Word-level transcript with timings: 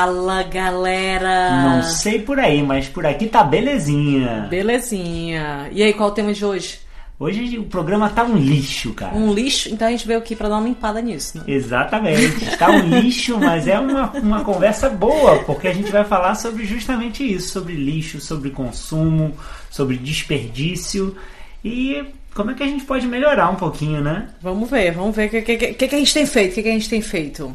Fala, 0.00 0.42
galera! 0.44 1.62
Não 1.62 1.82
sei 1.82 2.20
por 2.20 2.38
aí, 2.38 2.62
mas 2.62 2.88
por 2.88 3.04
aqui 3.04 3.26
tá 3.26 3.44
belezinha. 3.44 4.46
Belezinha. 4.48 5.68
E 5.72 5.82
aí, 5.82 5.92
qual 5.92 6.08
é 6.08 6.12
o 6.12 6.14
tema 6.14 6.32
de 6.32 6.42
hoje? 6.42 6.78
Hoje 7.18 7.58
o 7.58 7.64
programa 7.64 8.08
tá 8.08 8.24
um 8.24 8.34
lixo, 8.34 8.94
cara. 8.94 9.14
Um 9.14 9.30
lixo? 9.30 9.68
Então 9.68 9.86
a 9.86 9.90
gente 9.90 10.06
veio 10.06 10.18
aqui 10.18 10.34
pra 10.34 10.48
dar 10.48 10.56
uma 10.56 10.66
limpada 10.66 11.02
nisso, 11.02 11.36
né? 11.36 11.44
Exatamente. 11.46 12.56
Tá 12.56 12.70
um 12.70 12.80
lixo, 12.80 13.38
mas 13.38 13.68
é 13.68 13.78
uma, 13.78 14.10
uma 14.12 14.42
conversa 14.42 14.88
boa, 14.88 15.40
porque 15.40 15.68
a 15.68 15.74
gente 15.74 15.92
vai 15.92 16.02
falar 16.02 16.34
sobre 16.34 16.64
justamente 16.64 17.22
isso, 17.22 17.50
sobre 17.50 17.74
lixo, 17.74 18.22
sobre 18.22 18.48
consumo, 18.48 19.36
sobre 19.68 19.98
desperdício 19.98 21.14
e 21.62 22.02
como 22.34 22.52
é 22.52 22.54
que 22.54 22.62
a 22.62 22.66
gente 22.66 22.86
pode 22.86 23.06
melhorar 23.06 23.50
um 23.50 23.56
pouquinho, 23.56 24.00
né? 24.00 24.30
Vamos 24.40 24.70
ver, 24.70 24.92
vamos 24.92 25.14
ver 25.14 25.26
o 25.26 25.30
que, 25.30 25.42
que, 25.42 25.74
que, 25.74 25.88
que 25.88 25.94
a 25.94 25.98
gente 25.98 26.14
tem 26.14 26.24
feito, 26.24 26.52
o 26.52 26.54
que, 26.54 26.62
que 26.62 26.68
a 26.70 26.72
gente 26.72 26.88
tem 26.88 27.02
feito. 27.02 27.54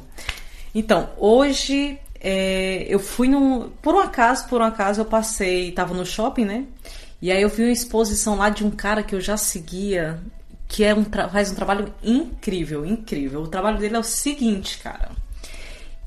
Então, 0.76 1.10
hoje 1.18 1.98
é, 2.28 2.88
eu 2.90 2.98
fui 2.98 3.28
num. 3.28 3.70
Por 3.84 3.94
um 3.94 4.00
acaso, 4.00 4.48
por 4.48 4.60
um 4.60 4.64
acaso, 4.64 5.00
eu 5.00 5.06
passei, 5.06 5.72
tava 5.72 5.94
no 5.94 6.04
shopping, 6.04 6.46
né? 6.46 6.66
E 7.22 7.32
aí 7.32 7.40
eu 7.40 7.50
vi 7.50 7.62
uma 7.62 7.72
exposição 7.72 8.36
lá 8.36 8.50
de 8.50 8.66
um 8.66 8.72
cara 8.72 9.04
que 9.04 9.14
eu 9.14 9.22
já 9.22 9.38
seguia, 9.38 10.20
que 10.68 10.84
é 10.84 10.96
um 10.96 11.06
faz 11.32 11.52
um 11.52 11.54
trabalho 11.56 11.94
incrível, 12.04 12.84
incrível. 12.84 13.44
O 13.44 13.48
trabalho 13.48 13.78
dele 13.78 13.96
é 13.96 14.00
o 14.00 14.04
seguinte, 14.04 14.80
cara. 14.80 15.12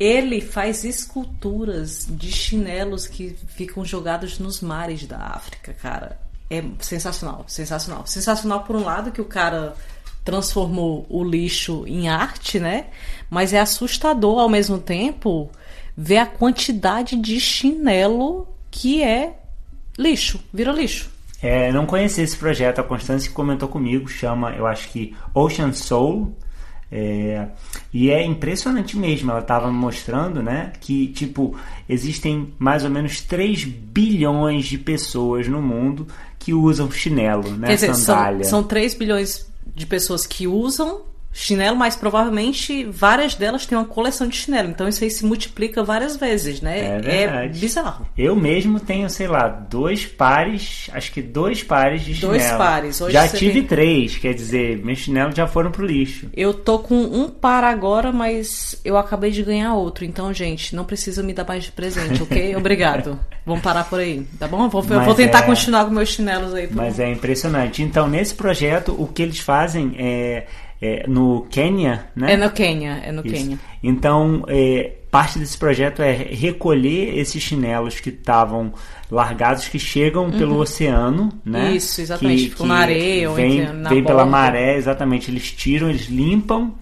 Ele 0.01 0.41
faz 0.41 0.83
esculturas 0.83 2.05
de 2.11 2.33
chinelos 2.33 3.07
que 3.07 3.37
ficam 3.47 3.85
jogados 3.85 4.41
nos 4.41 4.61
mares 4.61 5.07
da 5.07 5.19
África, 5.19 5.73
cara. 5.73 6.19
É 6.51 6.65
sensacional, 6.81 7.45
sensacional. 7.47 8.05
Sensacional 8.09 8.65
por 8.65 8.75
um 8.75 8.83
lado 8.83 9.13
que 9.13 9.21
o 9.21 9.25
cara 9.25 9.77
transformou 10.25 11.07
o 11.09 11.23
lixo 11.23 11.85
em 11.87 12.09
arte, 12.09 12.59
né? 12.59 12.87
Mas 13.31 13.53
é 13.53 13.61
assustador 13.61 14.41
ao 14.41 14.49
mesmo 14.49 14.79
tempo 14.79 15.49
ver 16.01 16.19
a 16.19 16.27
quantidade 16.27 17.17
de 17.17 17.41
chinelo 17.41 18.47
que 18.71 19.03
é 19.03 19.35
lixo, 19.99 20.39
vira 20.55 20.71
lixo. 20.71 21.11
É, 21.43 21.73
não 21.73 21.87
conheci 21.87 22.21
esse 22.21 22.37
projeto, 22.37 22.81
a 22.81 22.85
Constância 22.85 23.29
comentou 23.33 23.69
comigo, 23.69 24.09
chama, 24.09 24.53
eu 24.53 24.65
acho 24.65 24.89
que 24.91 25.17
Ocean 25.35 25.73
Soul. 25.73 26.37
É, 26.91 27.49
e 27.93 28.11
é 28.11 28.25
impressionante 28.25 28.97
mesmo, 28.97 29.31
ela 29.31 29.41
estava 29.41 29.71
mostrando, 29.71 30.43
né, 30.43 30.73
que 30.81 31.09
tipo 31.09 31.55
existem 31.87 32.55
mais 32.59 32.83
ou 32.83 32.89
menos 32.89 33.21
3 33.21 33.65
bilhões 33.65 34.65
de 34.65 34.79
pessoas 34.79 35.47
no 35.49 35.61
mundo 35.61 36.07
que 36.39 36.55
usam 36.55 36.91
chinelo, 36.91 37.51
né, 37.51 37.69
Quer 37.69 37.75
dizer, 37.75 37.95
sandália. 37.95 38.45
São, 38.45 38.61
são 38.61 38.69
3 38.69 38.95
bilhões 38.95 39.53
de 39.75 39.85
pessoas 39.85 40.27
que 40.27 40.47
usam 40.47 41.03
chinelo, 41.33 41.77
mas 41.77 41.95
provavelmente 41.95 42.85
várias 42.85 43.35
delas 43.35 43.65
têm 43.67 43.77
uma 43.79 43.85
coleção 43.85 44.27
de 44.27 44.37
chinelo. 44.37 44.69
Então 44.71 44.89
isso 44.89 45.05
aí 45.05 45.11
se 45.11 45.25
multiplica 45.25 45.83
várias 45.85 46.17
vezes, 46.17 46.61
né? 46.61 46.79
É, 46.81 46.99
verdade. 47.01 47.59
é 47.59 47.61
bizarro. 47.61 48.07
Eu 48.17 48.35
mesmo 48.35 48.81
tenho, 48.81 49.09
sei 49.09 49.29
lá, 49.29 49.47
dois 49.49 50.05
pares, 50.05 50.91
acho 50.93 51.13
que 51.13 51.23
dois 51.23 51.63
pares 51.63 52.03
de 52.05 52.15
chinelo. 52.15 52.33
Dois 52.39 52.51
pares. 52.53 53.01
Hoje 53.01 53.13
já 53.13 53.29
tive 53.29 53.61
tem- 53.61 53.67
três, 53.67 54.17
quer 54.17 54.35
dizer, 54.35 54.79
meus 54.85 54.99
chinelos 54.99 55.35
já 55.35 55.47
foram 55.47 55.71
pro 55.71 55.87
lixo. 55.87 56.29
Eu 56.35 56.53
tô 56.53 56.79
com 56.81 56.97
um 56.97 57.29
par 57.29 57.63
agora, 57.63 58.11
mas 58.13 58.81
eu 58.85 58.97
acabei 58.97 59.31
de 59.31 59.43
ganhar 59.43 59.75
outro. 59.75 60.05
Então, 60.05 60.33
gente, 60.33 60.75
não 60.75 60.85
precisa 60.85 61.23
me 61.23 61.33
dar 61.33 61.47
mais 61.47 61.65
de 61.65 61.73
presente, 61.73 62.23
ok? 62.23 62.55
Obrigado. 62.57 63.19
Vamos 63.47 63.63
parar 63.63 63.85
por 63.85 64.01
aí, 64.01 64.27
tá 64.39 64.47
bom? 64.49 64.65
Eu 64.65 64.69
vou, 64.69 64.85
eu 64.89 65.01
vou 65.03 65.15
tentar 65.15 65.41
é- 65.41 65.43
continuar 65.43 65.85
com 65.85 65.91
meus 65.93 66.09
chinelos 66.11 66.53
aí. 66.55 66.69
Mas 66.71 66.99
é 66.99 67.11
impressionante. 67.11 67.83
Então, 67.83 68.09
nesse 68.09 68.35
projeto, 68.35 68.95
o 68.99 69.07
que 69.07 69.23
eles 69.23 69.39
fazem 69.39 69.95
é, 69.99 70.47
é 70.81 71.07
no 71.09 71.47
Quênia, 71.51 72.07
né? 72.15 72.35
É 72.35 72.37
no 72.37 72.51
Quênia, 72.51 73.01
é 73.05 73.11
no 73.11 73.27
Isso. 73.27 73.35
Quênia. 73.35 73.59
Então, 73.83 74.45
é, 74.47 74.93
parte 75.11 75.39
desse 75.39 75.59
projeto 75.59 76.03
é 76.03 76.13
recolher 76.13 77.19
esses 77.19 77.43
chinelos 77.43 77.99
que 77.99 78.11
estavam 78.11 78.73
largados, 79.11 79.69
que 79.69 79.79
chegam 79.79 80.31
pelo 80.31 80.59
oceano, 80.59 81.33
né? 81.45 81.71
Uhum. 81.71 81.75
Isso, 81.75 82.01
exatamente. 82.01 82.51
Ficam 82.51 82.67
na 82.67 82.77
areia 82.77 83.31
ou 83.31 83.37
vem, 83.37 83.73
na 83.73 83.91
vem 83.91 84.05
pela 84.05 84.25
maré, 84.25 84.77
exatamente. 84.77 85.31
Eles 85.31 85.51
tiram, 85.51 85.89
eles 85.89 86.07
limpam 86.07 86.75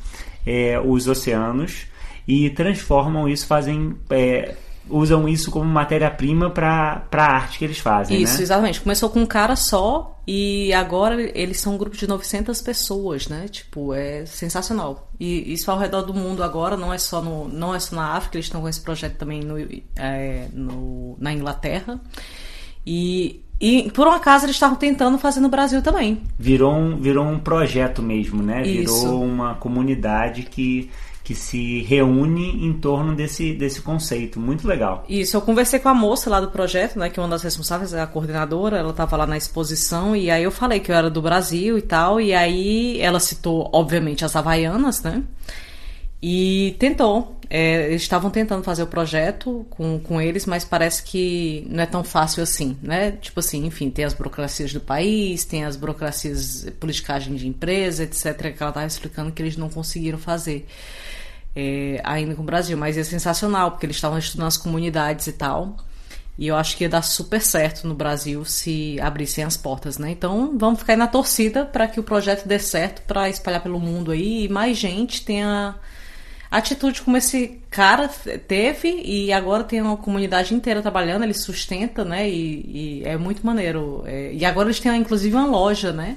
é, 0.45 0.79
os 0.79 1.09
oceanos 1.09 1.87
e 2.29 2.51
transformam 2.51 3.29
isso, 3.29 3.47
fazem... 3.47 3.95
é, 4.11 4.55
usam 4.89 5.29
isso 5.29 5.51
como 5.51 5.65
matéria-prima 5.65 6.51
para 6.51 7.03
a 7.13 7.23
arte 7.23 7.59
que 7.59 7.65
eles 7.65 7.79
fazem, 7.79 8.21
Isso, 8.23 8.37
né? 8.37 8.43
exatamente. 8.43 8.81
Começou 8.81 9.11
com 9.11 9.21
um 9.21 9.27
cara 9.27 9.57
só 9.57 10.19
e 10.27 10.73
agora 10.73 11.21
eles 11.39 11.61
são 11.61 11.75
um 11.75 11.79
grupo 11.79 11.97
de 11.97 12.07
900 12.07 12.61
pessoas, 12.63 13.29
né? 13.29 13.47
Tipo, 13.49 13.93
é 13.95 14.25
sensacional. 14.27 15.11
E 15.19 15.53
isso 15.53 15.71
ao 15.71 15.79
redor 15.79 16.03
do 16.03 16.15
mundo 16.15 16.43
agora, 16.43 16.77
não 16.77 16.93
é 16.93 16.99
só, 16.99 17.21
no, 17.21 17.49
não 17.49 17.75
é 17.75 17.81
só 17.81 17.97
na 17.97 18.13
África, 18.13 18.37
eles 18.37 18.47
estão 18.47 18.61
com 18.61 18.69
esse 18.69 18.81
projeto 18.81 19.17
também 19.17 19.41
no, 19.41 19.57
é, 19.97 20.47
no- 20.53 21.17
na 21.19 21.33
Inglaterra. 21.33 22.01
E, 22.87 23.43
e 23.61 23.91
por 23.93 24.07
um 24.07 24.13
acaso 24.13 24.45
eles 24.47 24.57
estavam 24.57 24.77
tentando 24.77 25.19
fazer 25.19 25.41
no 25.41 25.49
Brasil 25.49 25.83
também. 25.83 26.23
Virou 26.39 26.73
um, 26.75 26.97
virou 26.97 27.25
um 27.27 27.39
projeto 27.39 28.03
mesmo, 28.03 28.43
né? 28.43 28.67
Isso. 28.67 29.01
Virou 29.01 29.25
uma 29.25 29.55
comunidade 29.55 30.43
que, 30.45 30.91
que 31.27 31.35
se 31.35 31.83
reúne 31.83 32.65
em 32.65 32.73
torno 32.73 33.13
desse, 33.13 33.53
desse 33.53 33.83
conceito. 33.83 34.39
Muito 34.39 34.69
legal. 34.69 35.05
Isso, 35.09 35.37
eu 35.37 35.41
conversei 35.41 35.81
com 35.81 35.89
a 35.89 35.95
moça 35.95 36.31
lá 36.31 36.41
do 36.41 36.53
projeto, 36.53 37.01
né, 37.01 37.11
que 37.11 37.19
é 37.19 37.23
uma 37.23 37.29
das 37.29 37.43
responsáveis, 37.43 37.93
é 37.93 38.01
a 38.01 38.07
coordenadora, 38.07 38.79
ela 38.79 38.91
estava 38.91 39.17
lá 39.17 39.27
na 39.27 39.37
exposição, 39.37 40.15
e 40.15 40.31
aí 40.31 40.45
eu 40.45 40.53
falei 40.53 40.79
que 40.79 40.93
eu 40.93 40.95
era 40.95 41.11
do 41.11 41.21
Brasil 41.21 41.77
e 41.77 41.83
tal, 41.83 42.21
e 42.21 42.33
aí 42.33 43.01
ela 43.01 43.19
citou, 43.19 43.69
obviamente, 43.73 44.25
as 44.25 44.37
Havaianas, 44.37 45.03
né, 45.03 45.25
e 46.29 46.75
tentou. 46.81 47.37
É, 47.49 47.87
eles 47.87 48.03
estavam 48.03 48.29
tentando 48.33 48.65
fazer 48.65 48.83
o 48.83 48.89
projeto 48.89 49.65
com, 49.71 50.01
com 50.01 50.21
eles, 50.21 50.45
mas 50.45 50.65
parece 50.65 51.05
que 51.05 51.65
não 51.71 51.85
é 51.85 51.87
tão 51.87 52.03
fácil 52.03 52.43
assim, 52.43 52.77
né? 52.83 53.13
Tipo 53.13 53.39
assim, 53.39 53.65
enfim, 53.65 53.89
tem 53.91 54.05
as 54.05 54.13
burocracias 54.13 54.73
do 54.73 54.81
país, 54.81 55.45
tem 55.45 55.65
as 55.65 55.77
burocracias, 55.77 56.67
politicagem 56.81 57.37
de 57.37 57.47
empresa, 57.47 58.03
etc., 58.03 58.53
que 58.53 58.61
ela 58.61 58.71
estava 58.71 58.87
explicando 58.87 59.31
que 59.31 59.41
eles 59.41 59.57
não 59.57 59.69
conseguiram 59.69 60.19
fazer 60.19 60.67
é, 61.55 62.01
ainda 62.03 62.35
com 62.35 62.43
o 62.43 62.45
Brasil, 62.45 62.77
mas 62.77 62.99
é 62.99 63.05
sensacional, 63.05 63.71
porque 63.71 63.87
eles 63.87 63.95
estavam 63.95 64.19
estudando 64.19 64.49
as 64.49 64.57
comunidades 64.57 65.29
e 65.29 65.33
tal. 65.33 65.77
E 66.37 66.49
eu 66.49 66.57
acho 66.57 66.77
que 66.77 66.83
ia 66.83 66.91
dar 66.91 67.03
super 67.03 67.41
certo 67.41 67.87
no 67.87 67.95
Brasil 67.95 68.45
se 68.45 69.01
abrissem 69.01 69.45
as 69.45 69.57
portas, 69.57 69.97
né? 69.97 70.11
Então 70.11 70.59
vamos 70.59 70.81
ficar 70.81 70.95
aí 70.95 70.99
na 70.99 71.07
torcida 71.07 71.65
para 71.65 71.87
que 71.87 72.01
o 72.01 72.03
projeto 72.03 72.49
dê 72.49 72.59
certo 72.59 73.03
para 73.03 73.31
espalhar 73.31 73.63
pelo 73.63 73.79
mundo 73.79 74.11
aí 74.11 74.47
e 74.47 74.49
mais 74.49 74.77
gente 74.77 75.25
tenha 75.25 75.77
atitude 76.59 77.03
como 77.03 77.17
esse 77.17 77.61
cara 77.71 78.09
teve 78.09 79.03
e 79.05 79.33
agora 79.33 79.65
tem 79.65 79.81
uma 79.81 79.97
comunidade 79.97 80.55
inteira 80.55 80.83
trabalhando, 80.83 81.25
ele 81.25 81.35
sustenta, 81.35 82.05
né? 82.05 82.29
E, 82.29 83.01
e 83.01 83.03
é 83.05 83.17
muito 83.17 83.45
maneiro. 83.45 84.03
É, 84.07 84.33
e 84.33 84.45
agora 84.45 84.69
eles 84.69 84.81
têm 84.81 84.97
inclusive 84.97 85.35
uma 85.35 85.47
loja, 85.47 85.93
né? 85.93 86.17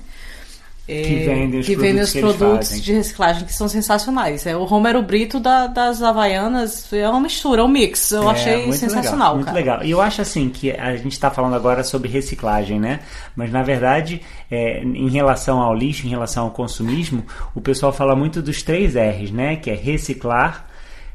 É, 0.92 1.02
Que 1.04 1.16
vendem 1.26 1.60
os 1.60 1.66
que 1.68 1.76
vendem 1.76 2.02
os 2.02 2.12
produtos 2.14 2.34
que 2.34 2.44
produtos 2.46 2.82
de 2.82 2.94
reciclagem 2.94 3.46
que 3.46 3.54
são 3.54 3.68
sensacionais. 3.68 4.46
É 4.48 4.58
o 4.58 4.64
Romero 4.64 5.02
Brito 5.04 5.40
da- 5.40 5.68
das 5.68 6.02
Havaianas, 6.02 6.92
é 6.92 7.08
uma 7.08 7.20
mistura, 7.20 7.62
é 7.62 7.64
um 7.64 7.68
mix. 7.68 8.12
Eu 8.12 8.24
É, 8.28 8.32
achei 8.32 8.56
muito 8.66 8.78
sensacional, 8.78 9.12
legal, 9.14 9.36
muito 9.36 9.46
cara. 9.46 9.58
legal. 9.58 9.84
E 9.84 9.92
eu 9.92 10.02
acho 10.02 10.22
assim 10.22 10.50
que 10.50 10.72
a 10.72 10.96
gente 10.96 11.12
está 11.12 11.30
falando 11.30 11.56
agora 11.56 11.84
sobre 11.84 12.10
reciclagem, 12.10 12.80
né? 12.80 13.02
Mas 13.36 13.52
na 13.52 13.62
verdade, 13.62 14.22
é, 14.50 14.82
em 14.84 15.10
relação 15.10 15.60
ao 15.62 15.76
lixo, 15.76 16.08
em 16.08 16.10
relação 16.10 16.46
ao 16.46 16.52
consumismo, 16.52 17.24
o 17.54 17.62
pessoal 17.62 17.94
fala 17.94 18.16
muito 18.16 18.42
dos 18.42 18.64
três 18.64 18.96
R's, 18.96 19.32
né? 19.32 19.56
Que 19.58 19.70
é 19.70 19.76
reciclar, 19.76 20.66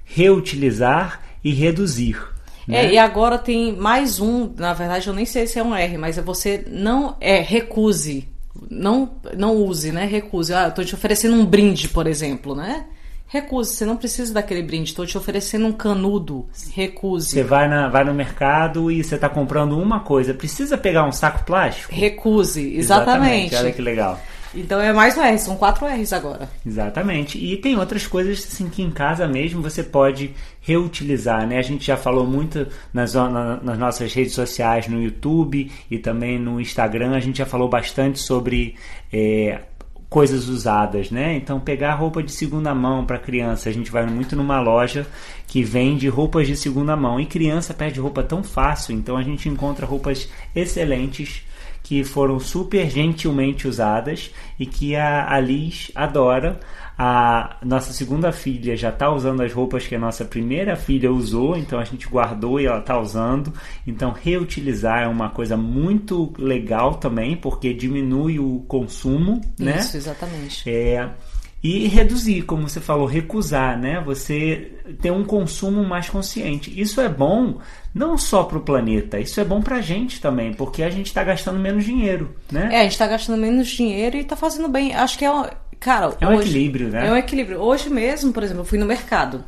reutilizar 0.04 1.20
e 1.42 1.52
reduzir. 1.52 2.16
né? 2.66 2.86
É, 2.86 2.92
e 2.92 2.98
agora 2.98 3.36
tem 3.36 3.76
mais 3.76 4.20
um, 4.20 4.50
na 4.56 4.72
verdade 4.72 5.06
eu 5.08 5.12
nem 5.14 5.26
sei 5.26 5.46
se 5.46 5.58
é 5.58 5.62
um 5.62 5.74
R, 5.74 5.98
mas 5.98 6.16
é 6.16 6.22
você 6.22 6.64
não 6.70 7.14
é 7.20 7.40
recuse, 7.40 8.26
não 8.70 9.10
não 9.36 9.56
use, 9.56 9.92
né? 9.92 10.04
Recuse. 10.04 10.52
Ah, 10.54 10.70
tô 10.70 10.84
te 10.84 10.94
oferecendo 10.94 11.34
um 11.34 11.44
brinde, 11.44 11.88
por 11.88 12.06
exemplo, 12.06 12.54
né? 12.54 12.86
Recuse, 13.26 13.74
você 13.74 13.84
não 13.84 13.96
precisa 13.96 14.32
daquele 14.32 14.62
brinde, 14.62 14.90
estou 14.90 15.04
te 15.04 15.18
oferecendo 15.18 15.66
um 15.66 15.72
canudo. 15.72 16.46
Recuse. 16.72 17.30
Você 17.30 17.42
vai, 17.42 17.68
na, 17.68 17.88
vai 17.88 18.04
no 18.04 18.14
mercado 18.14 18.92
e 18.92 19.02
você 19.02 19.16
está 19.16 19.28
comprando 19.28 19.76
uma 19.76 20.00
coisa. 20.00 20.32
Precisa 20.32 20.78
pegar 20.78 21.04
um 21.04 21.10
saco 21.10 21.44
plástico? 21.44 21.92
Recuse, 21.92 22.76
exatamente. 22.76 23.56
Olha 23.56 23.72
que 23.72 23.82
legal. 23.82 24.20
Então 24.56 24.80
é 24.80 24.92
mais 24.92 25.16
um 25.16 25.22
R, 25.22 25.38
são 25.38 25.56
quatro 25.56 25.86
R's 25.86 26.12
agora. 26.12 26.48
Exatamente. 26.64 27.38
E 27.38 27.56
tem 27.56 27.76
outras 27.78 28.06
coisas 28.06 28.38
assim 28.50 28.68
que 28.68 28.82
em 28.82 28.90
casa 28.90 29.26
mesmo 29.26 29.60
você 29.62 29.82
pode 29.82 30.32
reutilizar, 30.60 31.46
né? 31.46 31.58
A 31.58 31.62
gente 31.62 31.84
já 31.86 31.96
falou 31.96 32.26
muito 32.26 32.66
nas, 32.92 33.14
na- 33.14 33.56
nas 33.62 33.78
nossas 33.78 34.12
redes 34.14 34.32
sociais, 34.34 34.86
no 34.88 35.02
YouTube 35.02 35.70
e 35.90 35.98
também 35.98 36.38
no 36.38 36.60
Instagram, 36.60 37.12
a 37.16 37.20
gente 37.20 37.38
já 37.38 37.46
falou 37.46 37.68
bastante 37.68 38.18
sobre 38.18 38.74
é, 39.12 39.60
coisas 40.08 40.48
usadas, 40.48 41.10
né? 41.10 41.34
Então 41.36 41.58
pegar 41.58 41.94
roupa 41.94 42.22
de 42.22 42.30
segunda 42.32 42.74
mão 42.74 43.04
para 43.04 43.18
criança, 43.18 43.68
a 43.68 43.72
gente 43.72 43.90
vai 43.90 44.06
muito 44.06 44.36
numa 44.36 44.60
loja 44.60 45.06
que 45.46 45.62
vende 45.62 46.08
roupas 46.08 46.46
de 46.46 46.56
segunda 46.56 46.96
mão. 46.96 47.20
E 47.20 47.26
criança 47.26 47.74
perde 47.74 48.00
roupa 48.00 48.22
tão 48.22 48.42
fácil, 48.42 48.94
então 48.94 49.16
a 49.16 49.22
gente 49.22 49.48
encontra 49.48 49.86
roupas 49.86 50.28
excelentes 50.54 51.44
que 51.84 52.02
foram 52.02 52.40
super 52.40 52.88
gentilmente 52.88 53.68
usadas 53.68 54.30
e 54.58 54.64
que 54.64 54.96
a, 54.96 55.30
a 55.30 55.38
Liz 55.38 55.92
adora. 55.94 56.58
A 56.96 57.58
nossa 57.62 57.92
segunda 57.92 58.32
filha 58.32 58.76
já 58.76 58.88
está 58.88 59.10
usando 59.10 59.42
as 59.42 59.52
roupas 59.52 59.86
que 59.86 59.94
a 59.94 59.98
nossa 59.98 60.24
primeira 60.24 60.76
filha 60.76 61.12
usou, 61.12 61.56
então 61.56 61.78
a 61.78 61.84
gente 61.84 62.08
guardou 62.08 62.58
e 62.58 62.66
ela 62.66 62.78
está 62.78 62.98
usando. 62.98 63.52
Então, 63.86 64.12
reutilizar 64.12 65.02
é 65.02 65.08
uma 65.08 65.28
coisa 65.28 65.56
muito 65.56 66.32
legal 66.38 66.94
também, 66.94 67.36
porque 67.36 67.74
diminui 67.74 68.38
o 68.38 68.60
consumo, 68.68 69.40
né? 69.58 69.78
Isso, 69.80 69.96
exatamente. 69.96 70.70
É, 70.70 71.10
e 71.64 71.88
reduzir, 71.88 72.42
como 72.42 72.68
você 72.68 72.78
falou, 72.78 73.06
recusar, 73.06 73.78
né? 73.78 73.98
Você 74.04 74.70
ter 75.00 75.10
um 75.10 75.24
consumo 75.24 75.82
mais 75.82 76.10
consciente. 76.10 76.78
Isso 76.78 77.00
é 77.00 77.08
bom 77.08 77.58
não 77.94 78.18
só 78.18 78.44
para 78.44 78.58
o 78.58 78.60
planeta, 78.60 79.18
isso 79.18 79.40
é 79.40 79.44
bom 79.44 79.62
para 79.62 79.76
a 79.76 79.80
gente 79.80 80.20
também, 80.20 80.52
porque 80.52 80.82
a 80.82 80.90
gente 80.90 81.06
está 81.06 81.24
gastando 81.24 81.58
menos 81.58 81.82
dinheiro, 81.82 82.36
né? 82.52 82.68
É, 82.70 82.80
a 82.80 82.82
gente 82.82 82.92
está 82.92 83.06
gastando 83.06 83.40
menos 83.40 83.68
dinheiro 83.68 84.14
e 84.18 84.20
está 84.20 84.36
fazendo 84.36 84.68
bem. 84.68 84.94
Acho 84.94 85.16
que 85.16 85.24
é, 85.24 85.30
Cara, 85.80 86.14
é 86.20 86.26
um 86.26 86.36
hoje, 86.36 86.50
equilíbrio, 86.50 86.88
né? 86.90 87.08
É 87.08 87.12
um 87.12 87.16
equilíbrio. 87.16 87.58
Hoje 87.58 87.88
mesmo, 87.88 88.30
por 88.30 88.42
exemplo, 88.42 88.60
eu 88.60 88.66
fui 88.66 88.78
no 88.78 88.84
mercado. 88.84 89.42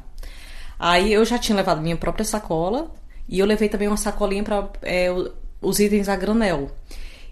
Aí 0.78 1.12
eu 1.12 1.22
já 1.22 1.38
tinha 1.38 1.54
levado 1.54 1.82
minha 1.82 1.96
própria 1.96 2.24
sacola 2.24 2.90
e 3.28 3.38
eu 3.38 3.44
levei 3.44 3.68
também 3.68 3.88
uma 3.88 3.96
sacolinha 3.98 4.42
para 4.42 4.70
é, 4.82 5.08
os 5.60 5.80
itens 5.80 6.08
a 6.08 6.16
granel. 6.16 6.70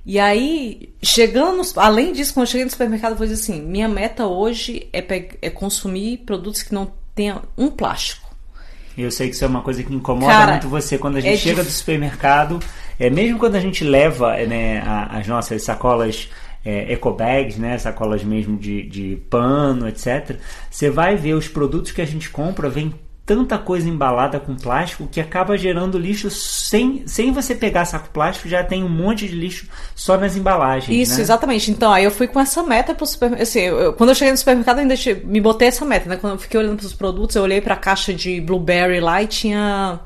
E 0.06 0.18
aí, 0.18 0.92
chegando, 1.02 1.62
além 1.76 2.12
disso, 2.12 2.34
quando 2.34 2.46
eu 2.46 2.50
cheguei 2.50 2.64
no 2.64 2.70
supermercado, 2.70 3.12
eu 3.12 3.16
falei 3.16 3.32
assim: 3.32 3.62
minha 3.62 3.88
meta 3.88 4.26
hoje 4.26 4.86
é, 4.92 5.02
é 5.40 5.50
consumir 5.50 6.18
produtos 6.18 6.62
que 6.62 6.74
não 6.74 6.92
tenham 7.14 7.42
um 7.56 7.70
plástico. 7.70 8.24
Eu 8.96 9.10
sei 9.10 9.28
que 9.28 9.34
isso 9.34 9.44
é 9.44 9.48
uma 9.48 9.62
coisa 9.62 9.82
que 9.82 9.92
incomoda 9.92 10.32
Cara, 10.32 10.52
muito 10.52 10.68
você 10.68 10.96
quando 10.96 11.16
a 11.16 11.20
gente 11.20 11.34
é 11.34 11.36
chega 11.36 11.62
dif... 11.62 11.72
do 11.72 11.72
supermercado, 11.72 12.60
é 12.98 13.10
mesmo 13.10 13.38
quando 13.38 13.56
a 13.56 13.60
gente 13.60 13.82
leva 13.82 14.36
né, 14.36 14.82
as 15.10 15.26
nossas 15.26 15.62
sacolas 15.62 16.28
é, 16.64 16.92
ecobags, 16.92 17.56
né, 17.56 17.76
sacolas 17.76 18.22
mesmo 18.22 18.56
de, 18.56 18.82
de 18.88 19.16
pano, 19.28 19.88
etc. 19.88 20.38
Você 20.70 20.90
vai 20.90 21.16
ver 21.16 21.34
os 21.34 21.48
produtos 21.48 21.90
que 21.90 22.00
a 22.00 22.06
gente 22.06 22.30
compra, 22.30 22.68
vem 22.68 22.94
tanta 23.26 23.56
coisa 23.56 23.88
embalada 23.88 24.38
com 24.38 24.54
plástico 24.54 25.06
que 25.06 25.18
acaba 25.20 25.56
gerando 25.56 25.98
lixo 25.98 26.30
sem, 26.30 27.06
sem 27.06 27.32
você 27.32 27.54
pegar 27.54 27.86
saco 27.86 28.10
plástico, 28.10 28.48
já 28.48 28.62
tem 28.62 28.84
um 28.84 28.88
monte 28.88 29.26
de 29.26 29.34
lixo 29.34 29.66
só 29.94 30.18
nas 30.18 30.36
embalagens. 30.36 30.94
Isso, 30.94 31.16
né? 31.16 31.22
exatamente. 31.22 31.70
Então, 31.70 31.90
aí 31.90 32.04
eu 32.04 32.10
fui 32.10 32.26
com 32.26 32.38
essa 32.38 32.62
meta 32.62 32.94
pro 32.94 33.06
supermercado. 33.06 33.42
Assim, 33.42 33.60
eu, 33.60 33.94
quando 33.94 34.10
eu 34.10 34.14
cheguei 34.14 34.32
no 34.32 34.38
supermercado, 34.38 34.78
eu 34.78 34.82
ainda 34.82 34.94
me 35.24 35.40
botei 35.40 35.68
essa 35.68 35.84
meta, 35.84 36.08
né? 36.08 36.16
Quando 36.16 36.34
eu 36.34 36.38
fiquei 36.38 36.60
olhando 36.60 36.76
para 36.76 36.86
os 36.86 36.92
produtos, 36.92 37.34
eu 37.34 37.42
olhei 37.42 37.60
para 37.62 37.74
a 37.74 37.78
caixa 37.78 38.12
de 38.12 38.40
blueberry 38.40 39.00
lá 39.00 39.22
e 39.22 39.26
tinha. 39.26 40.00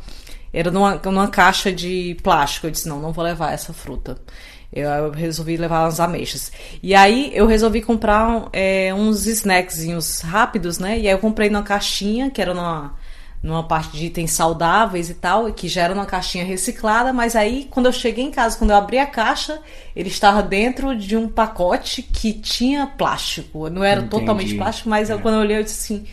Era 0.52 0.70
numa, 0.70 0.94
numa 1.04 1.28
caixa 1.28 1.72
de 1.72 2.16
plástico. 2.22 2.68
Eu 2.68 2.70
disse: 2.70 2.88
não, 2.88 3.00
não 3.00 3.12
vou 3.12 3.24
levar 3.24 3.52
essa 3.52 3.72
fruta. 3.72 4.16
Eu 4.72 5.10
resolvi 5.10 5.56
levar 5.56 5.84
umas 5.84 5.98
ameixas. 5.98 6.52
E 6.82 6.94
aí 6.94 7.32
eu 7.34 7.46
resolvi 7.46 7.80
comprar 7.80 8.48
é, 8.52 8.92
uns 8.94 9.26
snackzinhos 9.26 10.20
rápidos, 10.20 10.78
né? 10.78 10.98
E 10.98 11.08
aí 11.08 11.12
eu 11.12 11.18
comprei 11.18 11.48
numa 11.48 11.62
caixinha, 11.62 12.30
que 12.30 12.40
era 12.40 12.52
numa, 12.52 12.94
numa 13.42 13.62
parte 13.62 13.96
de 13.96 14.06
itens 14.06 14.32
saudáveis 14.32 15.08
e 15.10 15.14
tal, 15.14 15.52
que 15.52 15.68
já 15.68 15.82
era 15.82 15.94
uma 15.94 16.06
caixinha 16.06 16.44
reciclada, 16.44 17.12
mas 17.12 17.36
aí 17.36 17.68
quando 17.70 17.86
eu 17.86 17.92
cheguei 17.92 18.24
em 18.24 18.30
casa, 18.30 18.58
quando 18.58 18.70
eu 18.70 18.76
abri 18.76 18.98
a 18.98 19.06
caixa, 19.06 19.60
ele 19.94 20.08
estava 20.08 20.42
dentro 20.42 20.96
de 20.96 21.16
um 21.16 21.28
pacote 21.28 22.02
que 22.02 22.32
tinha 22.32 22.86
plástico. 22.86 23.68
Não 23.70 23.84
era 23.84 24.00
Entendi. 24.00 24.10
totalmente 24.10 24.54
plástico, 24.54 24.88
mas 24.88 25.08
é. 25.08 25.12
eu, 25.12 25.20
quando 25.20 25.34
eu 25.36 25.40
olhei, 25.40 25.58
eu 25.58 25.64
disse 25.64 25.94
assim 25.94 26.06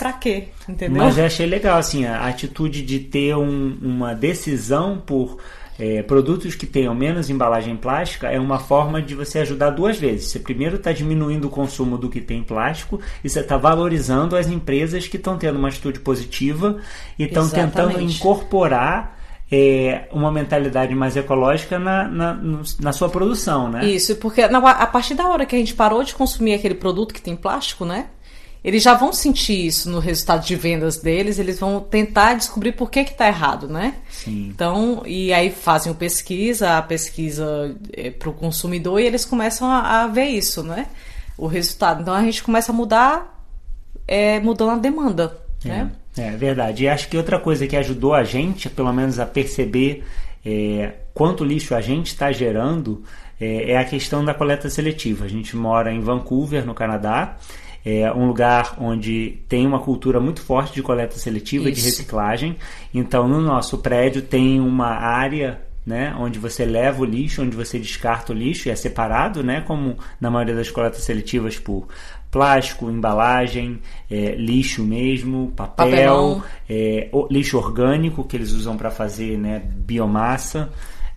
pra 0.00 0.14
quê? 0.14 0.48
Entendeu? 0.66 1.02
Mas 1.02 1.18
eu 1.18 1.26
achei 1.26 1.44
legal, 1.44 1.78
assim, 1.78 2.06
a 2.06 2.26
atitude 2.26 2.80
de 2.80 3.00
ter 3.00 3.36
um, 3.36 3.76
uma 3.82 4.14
decisão 4.14 4.98
por 4.98 5.38
é, 5.80 6.02
produtos 6.02 6.54
que 6.54 6.66
tenham 6.66 6.94
menos 6.94 7.30
embalagem 7.30 7.74
plástica 7.74 8.28
é 8.28 8.38
uma 8.38 8.58
forma 8.58 9.00
de 9.00 9.14
você 9.14 9.38
ajudar 9.38 9.70
duas 9.70 9.98
vezes. 9.98 10.28
Você 10.28 10.38
primeiro 10.38 10.76
está 10.76 10.92
diminuindo 10.92 11.46
o 11.46 11.50
consumo 11.50 11.96
do 11.96 12.10
que 12.10 12.20
tem 12.20 12.42
plástico 12.42 13.00
e 13.24 13.30
você 13.30 13.40
está 13.40 13.56
valorizando 13.56 14.36
as 14.36 14.46
empresas 14.46 15.08
que 15.08 15.16
estão 15.16 15.38
tendo 15.38 15.58
uma 15.58 15.68
atitude 15.68 15.98
positiva 16.00 16.76
e 17.18 17.24
estão 17.24 17.48
tentando 17.48 17.98
incorporar 17.98 19.18
é, 19.50 20.06
uma 20.12 20.30
mentalidade 20.30 20.94
mais 20.94 21.16
ecológica 21.16 21.78
na, 21.78 22.06
na, 22.06 22.38
na, 22.78 22.92
sua 22.92 23.08
produção, 23.08 23.70
né? 23.70 23.86
Isso, 23.86 24.14
porque 24.16 24.42
a 24.42 24.86
partir 24.86 25.14
da 25.14 25.28
hora 25.28 25.46
que 25.46 25.56
a 25.56 25.58
gente 25.58 25.74
parou 25.74 26.04
de 26.04 26.14
consumir 26.14 26.52
aquele 26.52 26.74
produto 26.74 27.14
que 27.14 27.22
tem 27.22 27.34
plástico, 27.34 27.86
né? 27.86 28.06
Eles 28.62 28.82
já 28.82 28.94
vão 28.94 29.12
sentir 29.12 29.66
isso 29.66 29.90
no 29.90 29.98
resultado 29.98 30.44
de 30.44 30.54
vendas 30.54 30.98
deles, 30.98 31.38
eles 31.38 31.58
vão 31.58 31.80
tentar 31.80 32.34
descobrir 32.34 32.72
por 32.72 32.90
que 32.90 33.04
que 33.04 33.14
tá 33.14 33.26
errado, 33.26 33.66
né? 33.66 33.94
Sim. 34.10 34.48
Então, 34.48 35.02
e 35.06 35.32
aí 35.32 35.50
fazem 35.50 35.92
pesquisa, 35.94 36.76
a 36.76 36.82
pesquisa 36.82 37.74
é, 37.92 38.10
para 38.10 38.28
o 38.28 38.34
consumidor 38.34 39.00
e 39.00 39.06
eles 39.06 39.24
começam 39.24 39.66
a, 39.70 40.02
a, 40.02 40.06
ver 40.06 40.26
isso, 40.26 40.62
né? 40.62 40.86
O 41.38 41.46
resultado. 41.46 42.02
Então 42.02 42.12
a 42.12 42.22
gente 42.22 42.42
começa 42.42 42.70
a 42.70 42.74
mudar, 42.74 43.44
é, 44.06 44.38
mudando 44.40 44.72
a 44.72 44.76
demanda, 44.76 45.38
é, 45.64 45.68
né? 45.68 45.90
É 46.18 46.30
verdade. 46.32 46.84
E 46.84 46.88
acho 46.88 47.08
que 47.08 47.16
outra 47.16 47.38
coisa 47.38 47.66
que 47.66 47.76
ajudou 47.76 48.12
a 48.12 48.24
gente, 48.24 48.68
pelo 48.68 48.92
menos 48.92 49.18
a 49.18 49.24
perceber 49.24 50.04
é, 50.44 50.92
quanto 51.14 51.44
lixo 51.44 51.74
a 51.74 51.80
gente 51.80 52.08
está 52.08 52.30
gerando, 52.30 53.04
é, 53.40 53.72
é 53.72 53.78
a 53.78 53.84
questão 53.86 54.22
da 54.22 54.34
coleta 54.34 54.68
seletiva. 54.68 55.24
A 55.24 55.28
gente 55.28 55.56
mora 55.56 55.90
em 55.90 56.00
Vancouver, 56.00 56.66
no 56.66 56.74
Canadá, 56.74 57.36
é 57.84 58.12
um 58.12 58.26
lugar 58.26 58.76
onde 58.78 59.38
tem 59.48 59.66
uma 59.66 59.80
cultura 59.80 60.20
muito 60.20 60.42
forte 60.42 60.74
de 60.74 60.82
coleta 60.82 61.16
seletiva 61.16 61.68
e 61.68 61.72
de 61.72 61.80
reciclagem. 61.80 62.56
Então, 62.92 63.26
no 63.26 63.40
nosso 63.40 63.78
prédio 63.78 64.22
tem 64.22 64.60
uma 64.60 64.88
área 64.88 65.60
né, 65.84 66.14
onde 66.18 66.38
você 66.38 66.64
leva 66.64 67.02
o 67.02 67.04
lixo, 67.04 67.42
onde 67.42 67.56
você 67.56 67.78
descarta 67.78 68.32
o 68.32 68.36
lixo 68.36 68.68
e 68.68 68.70
é 68.70 68.76
separado, 68.76 69.42
né, 69.42 69.62
como 69.62 69.96
na 70.20 70.30
maioria 70.30 70.54
das 70.54 70.70
coletas 70.70 71.02
seletivas 71.02 71.58
por 71.58 71.88
plástico, 72.30 72.88
embalagem, 72.88 73.80
é, 74.10 74.34
lixo 74.36 74.84
mesmo, 74.84 75.52
papel, 75.56 76.42
é, 76.68 77.08
lixo 77.30 77.58
orgânico 77.58 78.22
que 78.24 78.36
eles 78.36 78.52
usam 78.52 78.76
para 78.76 78.90
fazer 78.90 79.36
né, 79.36 79.60
biomassa. 79.64 80.70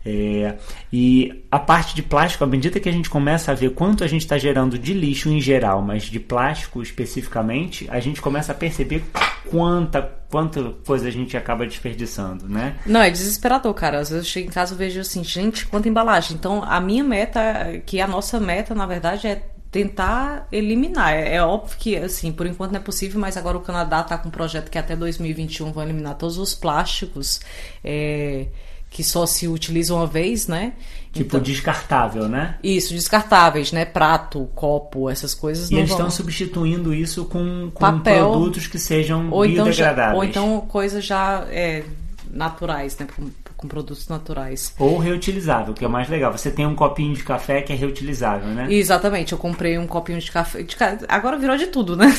É, 0.06 0.56
e 0.92 1.46
a 1.50 1.58
parte 1.58 1.96
de 1.96 2.04
plástico, 2.04 2.44
à 2.44 2.48
medida 2.48 2.80
que 2.80 2.90
a 2.90 2.92
gente 2.92 3.10
começa 3.10 3.52
a 3.52 3.56
ver 3.56 3.72
quanto 3.72 4.04
a 4.04 4.08
gente 4.08 4.22
está 4.22 4.38
gerando 4.38 4.78
de 4.78 4.94
lixo 4.94 5.30
em 5.30 5.40
geral, 5.40 5.82
mas 5.82 6.04
de 6.04 6.20
plástico 6.20 6.82
especificamente, 6.82 7.88
a 7.90 8.00
gente 8.00 8.22
começa 8.22 8.52
a 8.52 8.56
perceber 8.56 9.04
quanta, 9.50 10.02
quanta 10.30 10.62
coisa 10.86 11.08
a 11.08 11.12
gente 11.12 11.38
acaba 11.38 11.66
desperdiçando, 11.66 12.50
né? 12.50 12.76
Não, 12.86 13.02
é 13.02 13.10
desesperador, 13.10 13.74
cara. 13.74 14.00
Às 14.00 14.10
vezes 14.10 14.26
eu 14.26 14.30
chego 14.30 14.50
em 14.50 14.52
casa 14.52 14.74
e 14.74 14.78
vejo 14.78 15.00
assim, 15.00 15.24
gente, 15.24 15.66
quanta 15.68 15.88
embalagem. 15.88 16.36
Então, 16.36 16.64
a 16.64 16.82
minha 16.82 17.04
meta, 17.04 17.82
que 17.86 18.02
a 18.02 18.08
nossa 18.08 18.40
meta, 18.40 18.76
na 18.76 18.86
verdade, 18.86 19.28
é 19.28 19.42
tentar 19.72 20.48
eliminar. 20.52 21.14
É, 21.14 21.36
é, 21.36 21.44
óbvio 21.44 21.78
que, 21.80 21.96
assim, 21.96 22.32
por 22.32 22.46
enquanto 22.46 22.72
não 22.72 22.80
é 22.80 22.84
possível, 22.84 23.22
mas 23.22 23.38
agora 23.38 23.58
o 23.58 23.62
Canadá 23.62 24.02
está 24.02 24.18
com 24.18 24.28
um 24.28 24.32
projeto 24.32 24.70
que 24.70 24.78
até 24.78 24.96
2021 24.96 25.72
vai 25.72 25.86
eliminar 25.86 26.16
todos 26.16 26.38
os 26.38 26.54
plásticos. 26.54 27.40
É 27.82 28.48
que 28.94 29.04
só 29.04 29.26
se 29.26 29.48
utiliza 29.48 29.94
uma 29.94 30.06
vez, 30.06 30.48
né? 30.48 30.74
Tipo 31.12 31.38
então, 31.38 31.40
descartável, 31.42 32.30
né? 32.30 32.58
Isso, 32.64 32.94
descartáveis, 32.94 33.72
né? 33.72 33.86
Prato, 33.86 34.48
copo, 34.54 35.10
essas 35.10 35.34
coisas. 35.34 35.72
E 35.72 35.76
eles 35.76 35.90
vão... 35.90 35.98
estão 35.98 36.12
substituindo 36.12 36.94
isso 36.94 37.26
com, 37.26 37.72
com 37.74 37.80
Papel, 37.80 38.30
produtos 38.30 38.68
que 38.68 38.78
sejam 38.78 39.32
ou 39.32 39.48
biodegradáveis. 39.48 40.30
Então 40.30 40.44
já, 40.44 40.48
ou 40.48 40.56
então 40.58 40.68
coisas 40.68 41.04
já 41.04 41.44
é, 41.50 41.84
naturais, 42.32 42.96
né? 43.00 43.08
Com 43.64 43.68
produtos 43.68 44.08
naturais. 44.10 44.74
Ou 44.78 44.98
reutilizável, 44.98 45.74
que 45.74 45.84
é 45.84 45.88
o 45.88 45.92
mais 45.92 46.10
legal. 46.10 46.32
Você 46.34 46.52
tem 46.52 46.68
um 46.68 46.76
copinho 46.76 47.16
de 47.16 47.24
café 47.24 47.62
que 47.62 47.72
é 47.72 47.76
reutilizável, 47.76 48.50
né? 48.50 48.68
Exatamente, 48.70 49.32
eu 49.32 49.38
comprei 49.38 49.78
um 49.78 49.88
copinho 49.88 50.20
de 50.20 50.30
café. 50.30 50.62
De, 50.62 50.76
agora 51.08 51.38
virou 51.38 51.58
de 51.58 51.68
tudo, 51.68 51.96
né? 51.96 52.14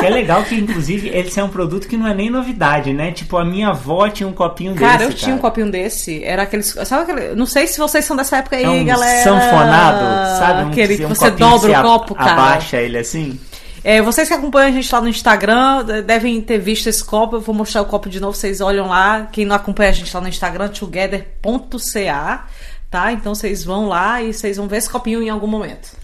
Que 0.00 0.06
é 0.06 0.10
legal 0.10 0.42
que, 0.44 0.54
inclusive, 0.56 1.08
esse 1.10 1.38
é 1.38 1.44
um 1.44 1.48
produto 1.48 1.86
que 1.86 1.96
não 1.96 2.06
é 2.06 2.14
nem 2.14 2.30
novidade, 2.30 2.92
né? 2.92 3.12
Tipo, 3.12 3.36
a 3.36 3.44
minha 3.44 3.68
avó 3.68 4.08
tinha 4.08 4.28
um 4.28 4.32
copinho 4.32 4.74
cara, 4.74 4.92
desse. 4.92 4.98
Cara, 4.98 5.12
eu 5.12 5.14
tinha 5.14 5.34
um 5.34 5.38
copinho 5.38 5.70
desse. 5.70 6.24
Era 6.24 6.42
aqueles. 6.42 6.66
Sabe 6.84 7.12
aquele. 7.12 7.34
Não 7.34 7.46
sei 7.46 7.66
se 7.66 7.78
vocês 7.78 8.04
são 8.04 8.16
dessa 8.16 8.38
época 8.38 8.56
aí, 8.56 8.64
é 8.64 8.70
um 8.70 8.84
galera. 8.84 9.22
Sanfonado, 9.22 10.38
sabe? 10.38 10.62
Um, 10.64 10.68
aquele 10.68 10.96
que 10.96 11.04
um 11.04 11.08
você 11.08 11.30
dobra 11.30 11.80
o 11.80 11.82
copo, 11.82 12.14
cara. 12.14 12.32
Abaixa 12.32 12.78
ele 12.78 12.98
assim. 12.98 13.38
É, 13.84 14.02
vocês 14.02 14.28
que 14.28 14.34
acompanham 14.34 14.68
a 14.68 14.72
gente 14.72 14.92
lá 14.92 15.00
no 15.00 15.08
Instagram 15.08 15.84
devem 16.04 16.40
ter 16.40 16.58
visto 16.58 16.88
esse 16.88 17.04
copo. 17.04 17.36
Eu 17.36 17.40
vou 17.40 17.54
mostrar 17.54 17.82
o 17.82 17.86
copo 17.86 18.08
de 18.08 18.20
novo, 18.20 18.36
vocês 18.36 18.60
olham 18.60 18.88
lá. 18.88 19.26
Quem 19.32 19.44
não 19.44 19.56
acompanha 19.56 19.90
a 19.90 19.92
gente 19.92 20.12
lá 20.14 20.20
no 20.20 20.28
Instagram, 20.28 20.68
together.ca, 20.68 22.46
tá? 22.90 23.12
Então 23.12 23.34
vocês 23.34 23.64
vão 23.64 23.86
lá 23.86 24.22
e 24.22 24.32
vocês 24.32 24.56
vão 24.56 24.66
ver 24.68 24.78
esse 24.78 24.90
copinho 24.90 25.22
em 25.22 25.28
algum 25.28 25.46
momento. 25.46 25.96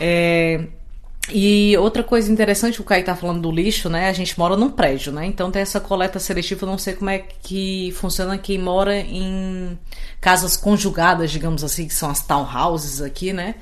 É, 0.00 0.64
e 1.32 1.76
outra 1.76 2.02
coisa 2.02 2.30
interessante, 2.30 2.80
o 2.80 2.84
Caio 2.84 3.04
tá 3.04 3.14
falando 3.14 3.42
do 3.42 3.52
lixo, 3.52 3.88
né? 3.88 4.08
A 4.08 4.12
gente 4.12 4.36
mora 4.38 4.56
num 4.56 4.70
prédio, 4.70 5.12
né? 5.12 5.26
Então 5.26 5.50
tem 5.50 5.62
essa 5.62 5.78
coleta 5.80 6.18
seletiva, 6.18 6.64
eu 6.64 6.70
não 6.70 6.78
sei 6.78 6.94
como 6.94 7.10
é 7.10 7.18
que 7.18 7.92
funciona 7.96 8.36
quem 8.36 8.58
mora 8.58 8.96
em 8.96 9.78
casas 10.20 10.56
conjugadas, 10.56 11.30
digamos 11.30 11.62
assim, 11.62 11.86
que 11.86 11.94
são 11.94 12.10
as 12.10 12.20
townhouses 12.20 13.00
aqui, 13.00 13.32
né? 13.32 13.54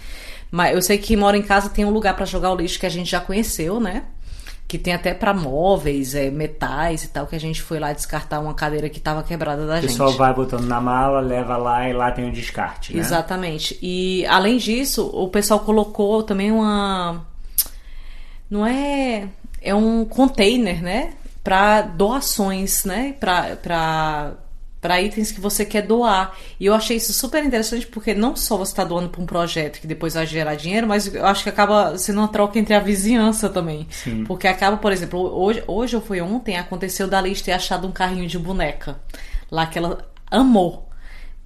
Mas 0.50 0.74
eu 0.74 0.82
sei 0.82 0.98
que 0.98 1.16
mora 1.16 1.36
em 1.36 1.42
casa 1.42 1.68
tem 1.68 1.84
um 1.84 1.90
lugar 1.90 2.14
para 2.14 2.24
jogar 2.24 2.50
o 2.52 2.56
lixo 2.56 2.78
que 2.78 2.86
a 2.86 2.90
gente 2.90 3.10
já 3.10 3.20
conheceu, 3.20 3.78
né? 3.78 4.04
que 4.68 4.76
tem 4.76 4.92
até 4.92 5.14
para 5.14 5.32
móveis, 5.32 6.14
é, 6.14 6.30
metais 6.30 7.04
e 7.04 7.08
tal, 7.08 7.26
que 7.26 7.34
a 7.34 7.40
gente 7.40 7.62
foi 7.62 7.80
lá 7.80 7.90
descartar 7.94 8.38
uma 8.38 8.52
cadeira 8.52 8.90
que 8.90 8.98
estava 8.98 9.22
quebrada 9.22 9.66
da 9.66 9.76
gente. 9.76 9.86
O 9.86 9.88
pessoal 9.88 10.12
vai 10.12 10.34
botando 10.34 10.66
na 10.66 10.78
mala, 10.78 11.20
leva 11.20 11.56
lá 11.56 11.88
e 11.88 11.94
lá 11.94 12.12
tem 12.12 12.28
o 12.28 12.30
descarte, 12.30 12.94
né? 12.94 13.00
Exatamente. 13.00 13.78
E 13.80 14.26
além 14.26 14.58
disso, 14.58 15.08
o 15.10 15.26
pessoal 15.28 15.60
colocou 15.60 16.22
também 16.22 16.52
uma 16.52 17.26
não 18.50 18.66
é 18.66 19.28
é 19.62 19.74
um 19.74 20.04
container, 20.04 20.82
né, 20.82 21.14
para 21.42 21.80
doações, 21.80 22.84
né, 22.84 23.14
para 23.18 24.34
para 24.80 25.00
itens 25.00 25.32
que 25.32 25.40
você 25.40 25.64
quer 25.64 25.82
doar. 25.82 26.36
E 26.58 26.66
eu 26.66 26.74
achei 26.74 26.96
isso 26.96 27.12
super 27.12 27.44
interessante 27.44 27.86
porque 27.86 28.14
não 28.14 28.36
só 28.36 28.56
você 28.56 28.72
está 28.72 28.84
doando 28.84 29.08
para 29.08 29.20
um 29.20 29.26
projeto 29.26 29.80
que 29.80 29.86
depois 29.86 30.14
vai 30.14 30.26
gerar 30.26 30.54
dinheiro, 30.54 30.86
mas 30.86 31.12
eu 31.12 31.26
acho 31.26 31.42
que 31.42 31.48
acaba 31.48 31.96
sendo 31.98 32.18
uma 32.18 32.28
troca 32.28 32.58
entre 32.58 32.74
a 32.74 32.80
vizinhança 32.80 33.48
também. 33.48 33.86
Sim. 33.90 34.24
Porque 34.24 34.46
acaba, 34.46 34.76
por 34.76 34.92
exemplo, 34.92 35.20
hoje, 35.20 35.62
hoje 35.66 35.96
ou 35.96 36.02
foi 36.02 36.20
ontem, 36.20 36.56
aconteceu 36.56 37.08
da 37.08 37.20
Liz 37.20 37.42
ter 37.42 37.52
achado 37.52 37.86
um 37.86 37.92
carrinho 37.92 38.26
de 38.26 38.38
boneca. 38.38 38.98
Lá 39.50 39.66
que 39.66 39.78
ela 39.78 40.06
amou. 40.30 40.87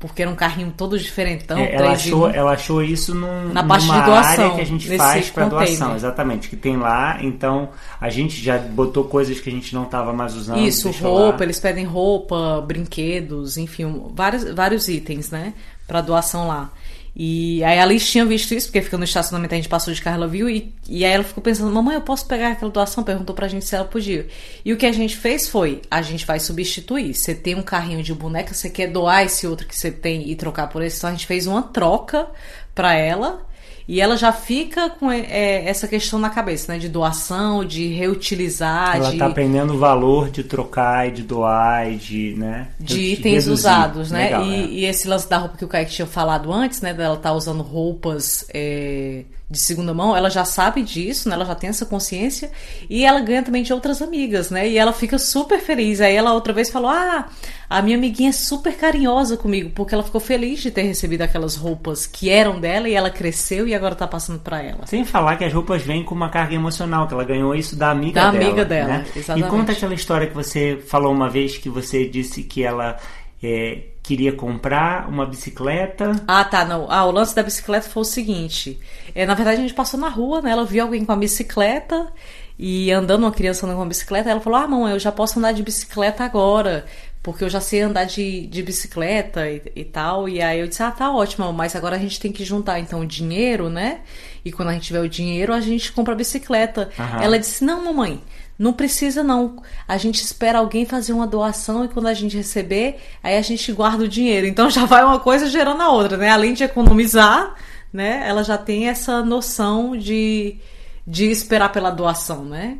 Porque 0.03 0.21
era 0.21 0.29
um 0.29 0.35
carrinho 0.35 0.75
todo 0.77 0.99
diferentão. 0.99 1.57
É, 1.57 1.77
ela, 1.77 1.93
achou, 1.93 2.29
ela 2.29 2.53
achou 2.55 2.83
isso 2.83 3.15
num, 3.15 3.53
Na 3.53 3.63
parte 3.63 3.87
numa 3.87 4.01
de 4.01 4.07
doação, 4.07 4.45
área 4.45 4.55
que 4.57 4.61
a 4.61 4.67
gente 4.67 4.97
faz 4.97 5.31
para 5.31 5.47
doação, 5.47 5.95
exatamente, 5.95 6.49
que 6.49 6.57
tem 6.57 6.77
lá. 6.77 7.19
Então 7.23 7.69
a 8.01 8.11
gente 8.11 8.43
já 8.43 8.59
botou 8.59 9.05
coisas 9.05 9.39
que 9.39 9.49
a 9.49 9.53
gente 9.53 9.73
não 9.73 9.85
estava 9.85 10.13
mais 10.13 10.35
usando. 10.35 10.59
Isso, 10.59 10.91
roupa, 10.91 11.39
lá. 11.39 11.45
eles 11.45 11.61
pedem 11.61 11.85
roupa, 11.85 12.61
brinquedos, 12.67 13.57
enfim, 13.57 14.11
vários, 14.13 14.43
vários 14.53 14.89
itens, 14.89 15.31
né? 15.31 15.55
Pra 15.87 16.01
doação 16.01 16.49
lá. 16.49 16.73
E 17.15 17.63
aí 17.63 17.79
a 17.79 17.85
Liz 17.85 18.11
tinha 18.11 18.25
visto 18.25 18.55
isso, 18.55 18.69
porque 18.69 18.81
fica 18.81 18.97
no 18.97 19.05
estacionamento, 19.05 19.53
a 19.55 19.57
gente 19.57 19.69
passou 19.69 19.93
de 19.93 20.01
carro, 20.01 20.17
ela 20.17 20.29
viu, 20.29 20.49
e, 20.49 20.75
e 20.89 21.05
aí 21.05 21.13
ela 21.13 21.25
ficou 21.25 21.43
pensando, 21.43 21.71
mamãe, 21.71 21.95
eu 21.95 22.01
posso 22.01 22.27
pegar 22.27 22.53
aquela 22.53 22.71
doação? 22.71 23.05
Perguntou 23.05 23.35
pra 23.35 23.49
gente 23.49 23.67
se 23.67 23.75
ela 23.77 23.85
podia. 23.85 24.27
E 24.65 24.73
o 24.73 24.77
que 24.79 24.87
a 24.87 24.93
gente 24.93 25.17
fez 25.17 25.47
foi, 25.47 25.83
a 25.91 26.01
gente 26.01 26.25
vai 26.25 26.41
substituir. 26.41 27.15
Você 27.15 27.35
tem 27.35 27.55
um 27.55 27.63
carrinho 27.63 28.03
de 28.03 28.15
boneca, 28.15 28.55
você 28.55 28.71
quer 28.71 28.87
doar 28.89 29.25
esse 29.25 29.47
outro 29.47 29.67
que 29.67 29.77
você 29.77 29.91
tem 29.91 30.31
e 30.31 30.35
trocar 30.35 30.69
por 30.69 30.83
esse, 30.83 30.97
então 30.97 31.11
a 31.11 31.13
gente 31.13 31.27
fez 31.27 31.47
uma 31.47 31.63
troca 31.63 32.29
pra 32.75 32.95
ela. 32.95 33.47
E 33.87 34.01
ela 34.01 34.17
já 34.17 34.33
fica 34.33 34.91
com 34.91 35.11
é, 35.11 35.67
essa 35.67 35.89
questão 35.89 36.19
na 36.19 36.31
cabeça, 36.31 36.73
né? 36.73 36.79
De 36.79 36.89
doação, 36.89 37.65
de 37.65 37.89
reutilizar, 37.89 38.97
Ela 38.97 39.11
de, 39.11 39.19
tá 39.19 39.27
aprendendo 39.27 39.75
o 39.75 39.79
valor 39.79 40.31
de 40.31 40.43
trocar 40.43 41.09
e 41.09 41.11
de 41.11 41.23
doar 41.23 41.91
e 41.91 41.97
de, 41.97 42.35
né? 42.37 42.69
de 42.79 42.95
reduzir. 42.95 43.13
itens 43.13 43.47
usados, 43.47 44.11
né? 44.11 44.25
Legal, 44.25 44.45
e, 44.45 44.55
é. 44.55 44.67
e 44.67 44.85
esse 44.85 45.09
lance 45.09 45.29
da 45.29 45.39
roupa 45.39 45.57
que 45.57 45.65
o 45.65 45.69
Kaique 45.69 45.93
tinha 45.93 46.07
falado 46.07 46.53
antes, 46.53 46.81
né? 46.81 46.95
Dela 46.95 47.15
estar 47.15 47.33
usando 47.33 47.63
roupas 47.63 48.47
é, 48.53 49.25
de 49.53 49.61
segunda 49.61 49.93
mão, 49.93 50.17
ela 50.17 50.31
já 50.31 50.45
sabe 50.45 50.83
disso, 50.83 51.29
né? 51.29 51.35
Ela 51.35 51.45
já 51.45 51.55
tem 51.55 51.69
essa 51.69 51.85
consciência 51.85 52.51
e 52.89 53.05
ela 53.05 53.21
ganha 53.21 53.43
também 53.43 53.63
de 53.63 53.73
outras 53.73 54.01
amigas, 54.01 54.51
né? 54.51 54.67
E 54.69 54.79
ela 54.79 54.93
fica 54.93 55.19
super 55.19 55.61
feliz. 55.61 56.01
Aí 56.01 56.15
ela 56.17 56.33
outra 56.33 56.53
vez 56.55 56.71
falou: 56.71 56.89
Ah, 56.91 57.29
a 57.69 57.83
minha 57.83 57.97
amiguinha 57.97 58.31
é 58.31 58.33
super 58.33 58.75
carinhosa 58.77 59.37
comigo, 59.37 59.71
porque 59.75 59.95
ela 59.95 60.03
ficou 60.03 60.21
feliz 60.21 60.61
de 60.61 60.71
ter 60.71 60.83
recebido 60.83 61.21
aquelas 61.23 61.55
roupas 61.55 62.07
que 62.07 62.31
eram 62.31 62.59
dela 62.59 62.89
e 62.89 62.95
ela 62.95 63.11
cresceu 63.11 63.69
e 63.69 63.75
agora 63.75 63.95
tá 63.95 64.07
passando 64.09 64.39
pra 64.41 64.63
ela. 64.63 64.87
Sem 64.87 65.05
falar 65.05 65.37
que 65.37 65.45
as 65.45 65.53
roupas 65.53 65.83
vêm 65.83 66.03
com 66.03 66.15
uma 66.15 66.31
carga 66.31 66.55
emocional, 66.55 67.07
que 67.07 67.13
ela 67.15 67.25
ganhou 67.25 67.55
isso 67.55 67.77
da 67.77 67.91
amiga 67.91 68.21
Da 68.23 68.31
dela. 68.31 68.45
amiga 68.45 68.65
dela, 68.65 68.89
né? 68.89 69.07
exatamente. 69.15 69.47
E 69.47 69.51
conta 69.51 69.73
aquela 69.73 69.95
história 69.95 70.27
que 70.27 70.35
você 70.35 70.83
falou 70.89 71.13
uma 71.13 71.29
vez 71.29 71.59
que 71.59 71.69
você 71.69 72.09
disse 72.09 72.43
que 72.43 72.63
ela 72.65 72.97
é, 73.43 73.81
queria 74.13 74.33
comprar 74.33 75.09
uma 75.09 75.25
bicicleta. 75.25 76.23
Ah, 76.29 76.45
tá, 76.45 76.67
não. 76.67 76.87
Ah, 76.91 77.07
o 77.07 77.11
lance 77.11 77.35
da 77.35 77.43
bicicleta 77.43 77.89
foi 77.89 78.03
o 78.03 78.05
seguinte. 78.05 78.79
É, 79.15 79.25
na 79.25 79.33
verdade, 79.33 79.57
a 79.57 79.61
gente 79.63 79.73
passou 79.73 79.99
na 79.99 80.11
rua, 80.11 80.43
né? 80.43 80.51
Ela 80.51 80.67
viu 80.67 80.85
alguém 80.85 81.03
com 81.03 81.13
a 81.13 81.17
bicicleta 81.17 82.13
e 82.59 82.93
andando, 82.93 83.23
uma 83.23 83.33
criança 83.33 83.65
andando 83.65 83.79
com 83.79 83.85
a 83.85 83.87
bicicleta. 83.87 84.29
Ela 84.29 84.41
falou: 84.41 84.59
Ah, 84.59 84.67
mamãe, 84.67 84.93
eu 84.93 84.99
já 84.99 85.11
posso 85.11 85.39
andar 85.39 85.53
de 85.53 85.63
bicicleta 85.63 86.25
agora. 86.25 86.85
Porque 87.23 87.43
eu 87.43 87.49
já 87.49 87.61
sei 87.61 87.81
andar 87.81 88.05
de, 88.05 88.47
de 88.49 88.63
bicicleta 88.63 89.49
e, 89.49 89.63
e 89.75 89.85
tal. 89.85 90.29
E 90.29 90.43
aí 90.43 90.61
eu 90.61 90.67
disse: 90.67 90.83
Ah, 90.83 90.91
tá 90.91 91.11
ótimo, 91.11 91.51
mas 91.51 91.75
agora 91.75 91.97
a 91.97 91.99
gente 91.99 92.21
tem 92.21 92.31
que 92.31 92.45
juntar 92.45 92.79
então 92.81 93.01
o 93.01 93.07
dinheiro, 93.07 93.71
né? 93.71 94.01
E 94.45 94.53
quando 94.53 94.69
a 94.69 94.73
gente 94.75 94.85
tiver 94.85 95.01
o 95.01 95.09
dinheiro, 95.09 95.55
a 95.55 95.61
gente 95.63 95.91
compra 95.91 96.13
a 96.13 96.17
bicicleta. 96.17 96.91
Aham. 96.99 97.23
Ela 97.23 97.39
disse: 97.39 97.65
Não, 97.65 97.83
mamãe. 97.83 98.21
Não 98.63 98.73
precisa 98.73 99.25
não. 99.25 99.61
A 99.89 99.97
gente 99.97 100.23
espera 100.23 100.59
alguém 100.61 100.87
fazer 100.87 101.13
uma 101.13 101.27
doação 101.27 101.85
e 101.85 101.89
quando 101.89 102.07
a 102.07 102.15
gente 102.15 102.37
receber, 102.37 103.01
aí 103.21 103.37
a 103.37 103.43
gente 103.43 103.73
guarda 103.73 104.05
o 104.05 104.09
dinheiro. 104.09 104.47
Então 104.47 104.71
já 104.71 104.85
vai 104.85 105.03
uma 105.03 105.19
coisa 105.19 105.51
gerando 105.51 105.83
a 105.83 105.91
outra, 105.91 106.17
né? 106.17 106.31
Além 106.31 106.55
de 106.55 106.63
economizar, 106.63 107.57
né? 107.93 108.23
Ela 108.25 108.45
já 108.45 108.57
tem 108.57 108.89
essa 108.89 109.21
noção 109.25 109.97
de, 109.97 110.59
de 111.05 111.29
esperar 111.29 111.73
pela 111.73 111.91
doação, 111.91 112.45
né? 112.45 112.79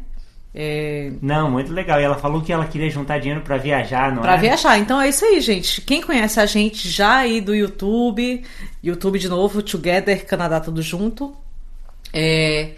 É, 0.55 1.11
Não, 1.21 1.51
muito 1.51 1.73
legal. 1.73 1.99
E 2.01 2.05
ela 2.05 2.17
falou 2.17 2.43
que 2.43 2.53
ela 2.53 2.67
queria 2.67 2.89
juntar 2.89 3.19
dinheiro 3.19 3.41
pra 3.43 3.57
viajar, 3.57 4.15
não 4.15 4.23
Pra 4.23 4.35
é? 4.35 4.39
viajar. 4.39 4.79
Então 4.79 5.01
é 5.01 5.09
isso 5.09 5.25
aí, 5.25 5.41
gente. 5.41 5.81
Quem 5.81 6.01
conhece 6.01 6.39
a 6.39 6.47
gente 6.47 6.89
já 6.89 7.17
aí 7.17 7.41
do 7.41 7.57
YouTube, 7.57 8.45
YouTube 8.85 9.19
de 9.19 9.29
novo, 9.29 9.61
Together 9.63 10.25
Canadá 10.27 10.61
Tudo 10.61 10.81
Junto, 10.81 11.35
é, 12.13 12.75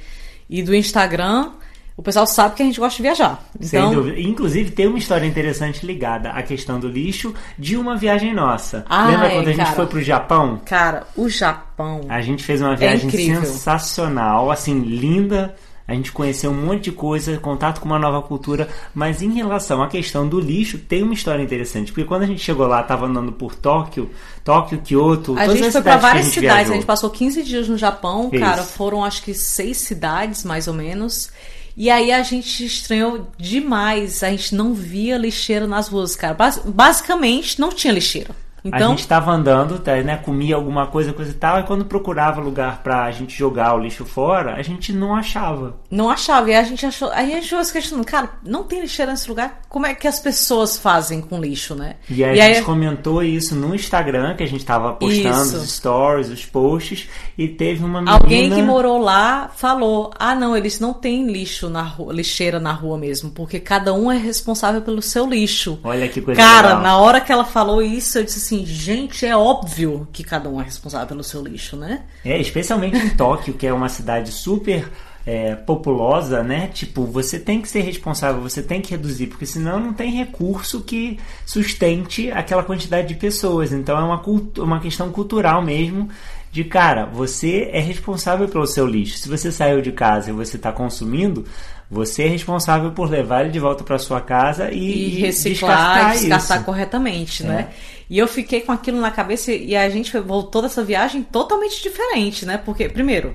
e 0.48 0.62
do 0.62 0.74
Instagram, 0.74 1.50
o 1.96 2.02
pessoal 2.02 2.26
sabe 2.26 2.56
que 2.56 2.62
a 2.62 2.66
gente 2.66 2.80
gosta 2.80 2.96
de 2.96 3.02
viajar. 3.02 3.42
Sem 3.60 3.78
Então, 3.80 3.94
dúvida. 3.94 4.20
Inclusive, 4.20 4.70
tem 4.72 4.86
uma 4.88 4.98
história 4.98 5.26
interessante 5.26 5.86
ligada 5.86 6.30
à 6.30 6.42
questão 6.42 6.80
do 6.80 6.88
lixo 6.88 7.32
de 7.58 7.76
uma 7.76 7.96
viagem 7.96 8.34
nossa. 8.34 8.84
Ah, 8.88 9.06
Lembra 9.06 9.26
é, 9.28 9.34
quando 9.36 9.48
a 9.48 9.52
gente 9.52 9.64
cara. 9.64 9.76
foi 9.76 9.86
pro 9.86 10.02
Japão? 10.02 10.60
cara, 10.64 11.06
o 11.16 11.28
Japão. 11.28 12.00
A 12.08 12.20
gente 12.20 12.42
fez 12.42 12.60
uma 12.60 12.74
viagem 12.74 13.06
incrível. 13.08 13.42
sensacional, 13.44 14.50
assim, 14.50 14.80
linda. 14.80 15.54
A 15.86 15.92
gente 15.92 16.12
conheceu 16.12 16.50
um 16.50 16.54
monte 16.64 16.84
de 16.84 16.92
coisa, 16.92 17.36
contato 17.36 17.78
com 17.78 17.84
uma 17.84 17.98
nova 17.98 18.22
cultura, 18.22 18.70
mas 18.94 19.20
em 19.20 19.34
relação 19.34 19.82
à 19.82 19.86
questão 19.86 20.26
do 20.26 20.40
lixo, 20.40 20.78
tem 20.78 21.02
uma 21.02 21.12
história 21.12 21.42
interessante, 21.42 21.92
porque 21.92 22.08
quando 22.08 22.22
a 22.22 22.26
gente 22.26 22.40
chegou 22.40 22.66
lá, 22.66 22.82
tava 22.82 23.04
andando 23.04 23.30
por 23.32 23.54
Tóquio, 23.54 24.10
Tóquio, 24.42 24.80
Kyoto, 24.80 25.34
A 25.36 25.42
todas 25.42 25.56
gente 25.58 25.66
as 25.66 25.72
foi 25.74 25.82
pra 25.82 25.98
várias 25.98 26.28
a 26.28 26.30
cidades, 26.30 26.54
viajou. 26.56 26.72
a 26.72 26.76
gente 26.76 26.86
passou 26.86 27.10
15 27.10 27.42
dias 27.42 27.68
no 27.68 27.76
Japão, 27.76 28.30
Isso. 28.32 28.42
cara, 28.42 28.62
foram 28.62 29.04
acho 29.04 29.22
que 29.22 29.34
seis 29.34 29.76
cidades, 29.76 30.42
mais 30.42 30.66
ou 30.68 30.72
menos. 30.72 31.30
E 31.76 31.90
aí 31.90 32.12
a 32.12 32.22
gente 32.22 32.64
estranhou 32.64 33.30
demais, 33.36 34.22
a 34.22 34.30
gente 34.30 34.54
não 34.54 34.72
via 34.74 35.18
lixeira 35.18 35.66
nas 35.66 35.88
ruas, 35.88 36.14
cara. 36.14 36.34
Bas- 36.34 36.60
basicamente, 36.64 37.60
não 37.60 37.70
tinha 37.70 37.92
lixeira. 37.92 38.34
A 38.64 38.68
Então, 38.76 38.90
gente 38.90 39.06
tava 39.06 39.30
andando, 39.30 39.78
tá, 39.78 39.94
né, 39.96 40.16
comia 40.16 40.54
alguma 40.56 40.86
coisa, 40.86 41.12
coisa 41.12 41.30
e 41.30 41.34
tal, 41.34 41.60
e 41.60 41.62
quando 41.64 41.84
procurava 41.84 42.40
lugar 42.40 42.82
pra 42.82 43.10
gente 43.10 43.36
jogar 43.36 43.74
o 43.74 43.78
lixo 43.78 44.04
fora, 44.04 44.54
a 44.54 44.62
gente 44.62 44.92
não 44.92 45.14
achava. 45.14 45.76
não 45.90 46.10
achava. 46.10 46.50
E 46.50 46.54
a 46.54 46.62
gente 46.62 46.84
achou. 46.86 47.10
Aí 47.12 47.32
a 47.32 47.36
gente 47.36 47.48
ficou 47.48 47.64
se 47.64 47.72
questionando, 47.72 48.04
cara, 48.06 48.30
não 48.42 48.64
tem 48.64 48.80
lixeira 48.80 49.12
nesse 49.12 49.28
lugar? 49.28 49.60
Como 49.68 49.86
é 49.86 49.94
que 49.94 50.08
as 50.08 50.18
pessoas 50.20 50.78
fazem 50.78 51.20
com 51.20 51.40
lixo, 51.40 51.74
né? 51.74 51.96
E 52.08 52.22
aí 52.24 52.40
a 52.40 52.54
gente 52.54 52.62
comentou 52.64 53.22
isso 53.22 53.54
no 53.54 53.74
Instagram, 53.74 54.34
que 54.34 54.42
a 54.42 54.48
gente 54.48 54.64
tava 54.64 54.92
postando 54.94 55.42
Isso. 55.42 55.56
os 55.56 55.72
stories, 55.72 56.28
os 56.30 56.44
posts, 56.46 57.08
e 57.36 57.48
teve 57.48 57.84
uma 57.84 58.00
menina... 58.00 58.12
Alguém 58.16 58.50
que 58.50 58.62
morou 58.62 58.98
lá 58.98 59.50
falou: 59.54 60.10
ah, 60.18 60.34
não, 60.34 60.56
eles 60.56 60.80
não 60.80 60.92
têm 60.94 61.26
lixo 61.30 61.68
na 61.68 61.82
rua, 61.82 62.12
lixeira 62.12 62.58
na 62.60 62.72
rua 62.72 62.96
mesmo, 62.96 63.30
porque 63.30 63.58
cada 63.60 63.92
um 63.92 64.10
é 64.10 64.16
responsável 64.16 64.80
pelo 64.80 65.02
seu 65.02 65.26
lixo. 65.26 65.78
Olha 65.84 66.08
que 66.08 66.20
coisa 66.20 66.40
Cara, 66.40 66.68
legal. 66.68 66.82
na 66.82 66.96
hora 66.98 67.20
que 67.20 67.32
ela 67.32 67.44
falou 67.44 67.82
isso, 67.82 68.18
eu 68.18 68.24
disse 68.24 68.38
assim: 68.38 68.53
gente, 68.66 69.24
é 69.24 69.34
óbvio 69.34 70.06
que 70.12 70.22
cada 70.22 70.50
um 70.50 70.60
é 70.60 70.64
responsável 70.64 71.08
pelo 71.08 71.24
seu 71.24 71.42
lixo, 71.42 71.76
né? 71.76 72.02
É, 72.24 72.38
especialmente 72.38 72.98
em 72.98 73.10
Tóquio, 73.16 73.54
que 73.54 73.66
é 73.66 73.72
uma 73.72 73.88
cidade 73.88 74.30
super 74.30 74.90
é, 75.26 75.54
populosa, 75.54 76.42
né? 76.42 76.68
Tipo, 76.68 77.04
você 77.06 77.38
tem 77.38 77.60
que 77.60 77.68
ser 77.68 77.80
responsável, 77.80 78.42
você 78.42 78.62
tem 78.62 78.80
que 78.80 78.90
reduzir, 78.90 79.28
porque 79.28 79.46
senão 79.46 79.80
não 79.80 79.94
tem 79.94 80.12
recurso 80.12 80.82
que 80.82 81.18
sustente 81.46 82.30
aquela 82.30 82.62
quantidade 82.62 83.08
de 83.08 83.14
pessoas. 83.14 83.72
Então 83.72 83.98
é 83.98 84.02
uma, 84.02 84.22
uma 84.58 84.80
questão 84.80 85.10
cultural 85.10 85.62
mesmo. 85.62 86.08
De 86.52 86.62
cara, 86.62 87.04
você 87.06 87.68
é 87.72 87.80
responsável 87.80 88.46
pelo 88.46 88.66
seu 88.66 88.86
lixo. 88.86 89.18
Se 89.18 89.28
você 89.28 89.50
saiu 89.50 89.82
de 89.82 89.90
casa 89.90 90.30
e 90.30 90.32
você 90.32 90.56
está 90.56 90.70
consumindo, 90.70 91.44
você 91.90 92.24
é 92.24 92.28
responsável 92.28 92.90
por 92.92 93.08
levar 93.10 93.42
ele 93.42 93.50
de 93.50 93.58
volta 93.60 93.84
para 93.84 93.98
sua 93.98 94.20
casa 94.20 94.70
e, 94.72 95.16
E 95.16 95.20
reciclar, 95.20 95.76
descartar 95.76 96.16
e 96.16 96.18
descartar 96.20 96.56
isso. 96.56 96.64
corretamente, 96.64 97.42
É. 97.44 97.46
né? 97.46 97.68
E 98.10 98.18
eu 98.18 98.28
fiquei 98.28 98.60
com 98.60 98.70
aquilo 98.72 99.00
na 99.00 99.10
cabeça 99.10 99.50
e 99.52 99.74
a 99.74 99.88
gente 99.88 100.16
voltou 100.18 100.60
dessa 100.62 100.84
viagem 100.84 101.22
totalmente 101.22 101.82
diferente, 101.82 102.44
né? 102.44 102.58
Porque, 102.62 102.88
primeiro, 102.88 103.34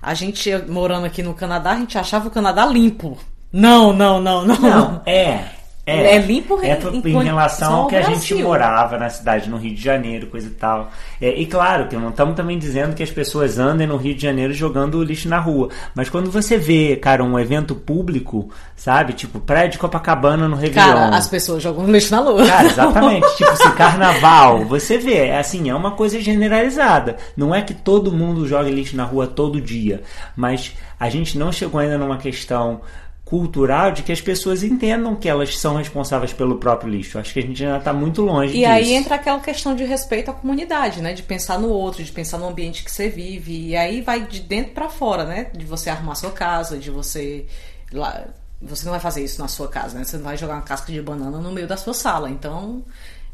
a 0.00 0.14
gente 0.14 0.50
morando 0.68 1.04
aqui 1.06 1.22
no 1.22 1.34
Canadá, 1.34 1.72
a 1.72 1.76
gente 1.76 1.98
achava 1.98 2.28
o 2.28 2.30
Canadá 2.30 2.64
limpo. 2.64 3.18
Não, 3.52 3.92
não, 3.92 4.20
não, 4.20 4.44
não. 4.46 4.56
Não, 4.58 5.02
é. 5.06 5.44
É, 5.88 6.16
É 6.16 6.18
limpo 6.18 6.58
é 6.62 6.76
em- 7.08 7.22
relação 7.22 7.74
ao 7.82 7.86
que 7.86 7.94
a 7.94 8.02
gente 8.02 8.34
morava 8.42 8.98
na 8.98 9.08
cidade, 9.08 9.48
no 9.48 9.56
Rio 9.56 9.72
de 9.72 9.80
Janeiro, 9.80 10.26
coisa 10.26 10.48
e 10.48 10.50
tal. 10.50 10.90
É, 11.20 11.30
e 11.30 11.46
claro, 11.46 11.86
que 11.86 11.94
não 11.96 12.08
estamos 12.08 12.34
também 12.34 12.58
dizendo 12.58 12.92
que 12.92 13.04
as 13.04 13.10
pessoas 13.10 13.56
andem 13.56 13.86
no 13.86 13.96
Rio 13.96 14.12
de 14.12 14.20
Janeiro 14.22 14.52
jogando 14.52 15.00
lixo 15.04 15.28
na 15.28 15.38
rua. 15.38 15.68
Mas 15.94 16.08
quando 16.10 16.28
você 16.28 16.58
vê, 16.58 16.96
cara, 16.96 17.22
um 17.22 17.38
evento 17.38 17.72
público, 17.76 18.50
sabe? 18.74 19.12
Tipo, 19.12 19.38
Praia 19.38 19.68
de 19.68 19.78
Copacabana 19.78 20.48
no 20.48 20.56
Réveillon. 20.56 20.88
Cara, 20.92 21.16
as 21.16 21.28
pessoas 21.28 21.62
jogam 21.62 21.86
lixo 21.88 22.10
na 22.10 22.20
lua. 22.20 22.44
Cara, 22.44 22.66
exatamente. 22.68 23.36
tipo, 23.36 23.56
se 23.56 23.70
carnaval, 23.70 24.64
você 24.64 24.98
vê, 24.98 25.26
é 25.28 25.38
assim, 25.38 25.70
é 25.70 25.74
uma 25.74 25.92
coisa 25.92 26.20
generalizada. 26.20 27.16
Não 27.36 27.54
é 27.54 27.62
que 27.62 27.72
todo 27.74 28.10
mundo 28.10 28.44
joga 28.48 28.68
lixo 28.68 28.96
na 28.96 29.04
rua 29.04 29.28
todo 29.28 29.60
dia, 29.60 30.02
mas 30.34 30.72
a 30.98 31.08
gente 31.08 31.38
não 31.38 31.52
chegou 31.52 31.78
ainda 31.80 31.96
numa 31.96 32.16
questão 32.16 32.80
cultural 33.26 33.90
de 33.90 34.04
que 34.04 34.12
as 34.12 34.20
pessoas 34.20 34.62
entendam 34.62 35.16
que 35.16 35.28
elas 35.28 35.58
são 35.58 35.74
responsáveis 35.74 36.32
pelo 36.32 36.58
próprio 36.58 36.88
lixo. 36.88 37.18
Acho 37.18 37.32
que 37.32 37.40
a 37.40 37.42
gente 37.42 37.64
ainda 37.64 37.78
está 37.78 37.92
muito 37.92 38.22
longe 38.22 38.52
e 38.52 38.58
disso. 38.58 38.70
aí 38.70 38.92
entra 38.94 39.16
aquela 39.16 39.40
questão 39.40 39.74
de 39.74 39.82
respeito 39.82 40.30
à 40.30 40.34
comunidade, 40.34 41.02
né? 41.02 41.12
De 41.12 41.24
pensar 41.24 41.58
no 41.58 41.68
outro, 41.68 42.04
de 42.04 42.12
pensar 42.12 42.38
no 42.38 42.48
ambiente 42.48 42.84
que 42.84 42.90
você 42.90 43.08
vive. 43.08 43.70
E 43.70 43.76
aí 43.76 44.00
vai 44.00 44.24
de 44.24 44.38
dentro 44.40 44.72
para 44.72 44.88
fora, 44.88 45.24
né? 45.24 45.50
De 45.52 45.66
você 45.66 45.90
arrumar 45.90 46.14
sua 46.14 46.30
casa, 46.30 46.78
de 46.78 46.88
você 46.88 47.46
lá, 47.92 48.28
você 48.62 48.84
não 48.84 48.92
vai 48.92 49.00
fazer 49.00 49.24
isso 49.24 49.40
na 49.40 49.48
sua 49.48 49.66
casa, 49.66 49.98
né? 49.98 50.04
Você 50.04 50.16
não 50.18 50.24
vai 50.24 50.36
jogar 50.36 50.54
uma 50.54 50.62
casca 50.62 50.92
de 50.92 51.02
banana 51.02 51.38
no 51.38 51.50
meio 51.50 51.66
da 51.66 51.76
sua 51.76 51.92
sala. 51.92 52.30
Então, 52.30 52.84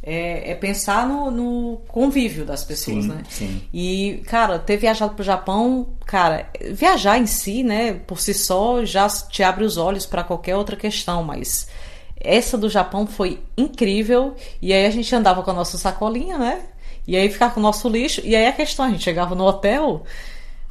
é, 0.03 0.51
é 0.51 0.55
pensar 0.55 1.07
no, 1.07 1.31
no, 1.31 1.77
convívio 1.87 2.45
das 2.45 2.65
pessoas, 2.65 3.05
sim, 3.05 3.09
né? 3.11 3.23
Sim. 3.29 3.63
E, 3.73 4.23
cara, 4.27 4.59
ter 4.59 4.77
viajado 4.77 5.15
pro 5.15 5.25
Japão, 5.25 5.89
cara, 6.05 6.51
viajar 6.73 7.19
em 7.19 7.27
si, 7.27 7.63
né, 7.63 7.95
por 7.95 8.21
si 8.21 8.35
só, 8.35 8.85
já 8.85 9.09
te 9.09 9.43
abre 9.43 9.65
os 9.65 9.77
olhos 9.77 10.05
para 10.05 10.25
qualquer 10.25 10.57
outra 10.57 10.75
questão, 10.75 11.23
mas 11.23 11.69
essa 12.21 12.59
do 12.59 12.69
Japão 12.69 13.07
foi 13.07 13.41
incrível. 13.57 14.35
E 14.61 14.73
aí 14.73 14.87
a 14.87 14.91
gente 14.91 15.15
andava 15.15 15.43
com 15.43 15.51
a 15.51 15.55
nossa 15.55 15.79
sacolinha, 15.79 16.39
né? 16.39 16.63
E 17.07 17.17
aí 17.17 17.29
ficava 17.31 17.55
com 17.55 17.61
o 17.61 17.63
nosso 17.63 17.89
lixo. 17.89 18.21
E 18.25 18.35
aí 18.37 18.47
a 18.47 18.53
questão, 18.53 18.85
a 18.85 18.91
gente 18.91 19.03
chegava 19.03 19.35
no 19.35 19.45
hotel 19.45 20.05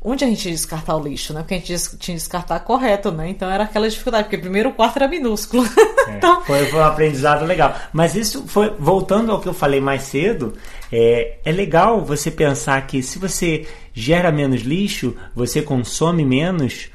onde 0.03 0.25
a 0.25 0.27
gente 0.27 0.45
ia 0.45 0.51
descartar 0.51 0.95
o 0.95 1.03
lixo, 1.03 1.31
né? 1.31 1.41
Porque 1.41 1.53
a 1.53 1.57
gente 1.57 1.97
tinha 1.97 2.15
que 2.15 2.23
descartar 2.23 2.59
correto, 2.61 3.11
né? 3.11 3.29
Então 3.29 3.49
era 3.49 3.65
aquela 3.65 3.87
dificuldade, 3.87 4.23
porque 4.23 4.37
primeiro 4.37 4.69
o 4.69 4.73
quarto 4.73 4.97
era 4.97 5.07
minúsculo. 5.07 5.63
É, 6.07 6.17
então... 6.17 6.41
foi, 6.41 6.65
foi, 6.65 6.79
um 6.79 6.83
aprendizado 6.83 7.45
legal. 7.45 7.75
Mas 7.93 8.15
isso 8.15 8.47
foi, 8.47 8.73
voltando 8.79 9.31
ao 9.31 9.39
que 9.39 9.47
eu 9.47 9.53
falei 9.53 9.79
mais 9.79 10.01
cedo, 10.01 10.55
é, 10.91 11.37
é 11.45 11.51
legal 11.51 12.03
você 12.03 12.31
pensar 12.31 12.85
que 12.87 13.03
se 13.03 13.19
você 13.19 13.67
gera 13.93 14.31
menos 14.31 14.61
lixo, 14.61 15.15
você 15.35 15.61
consome 15.61 16.25
menos, 16.25 16.89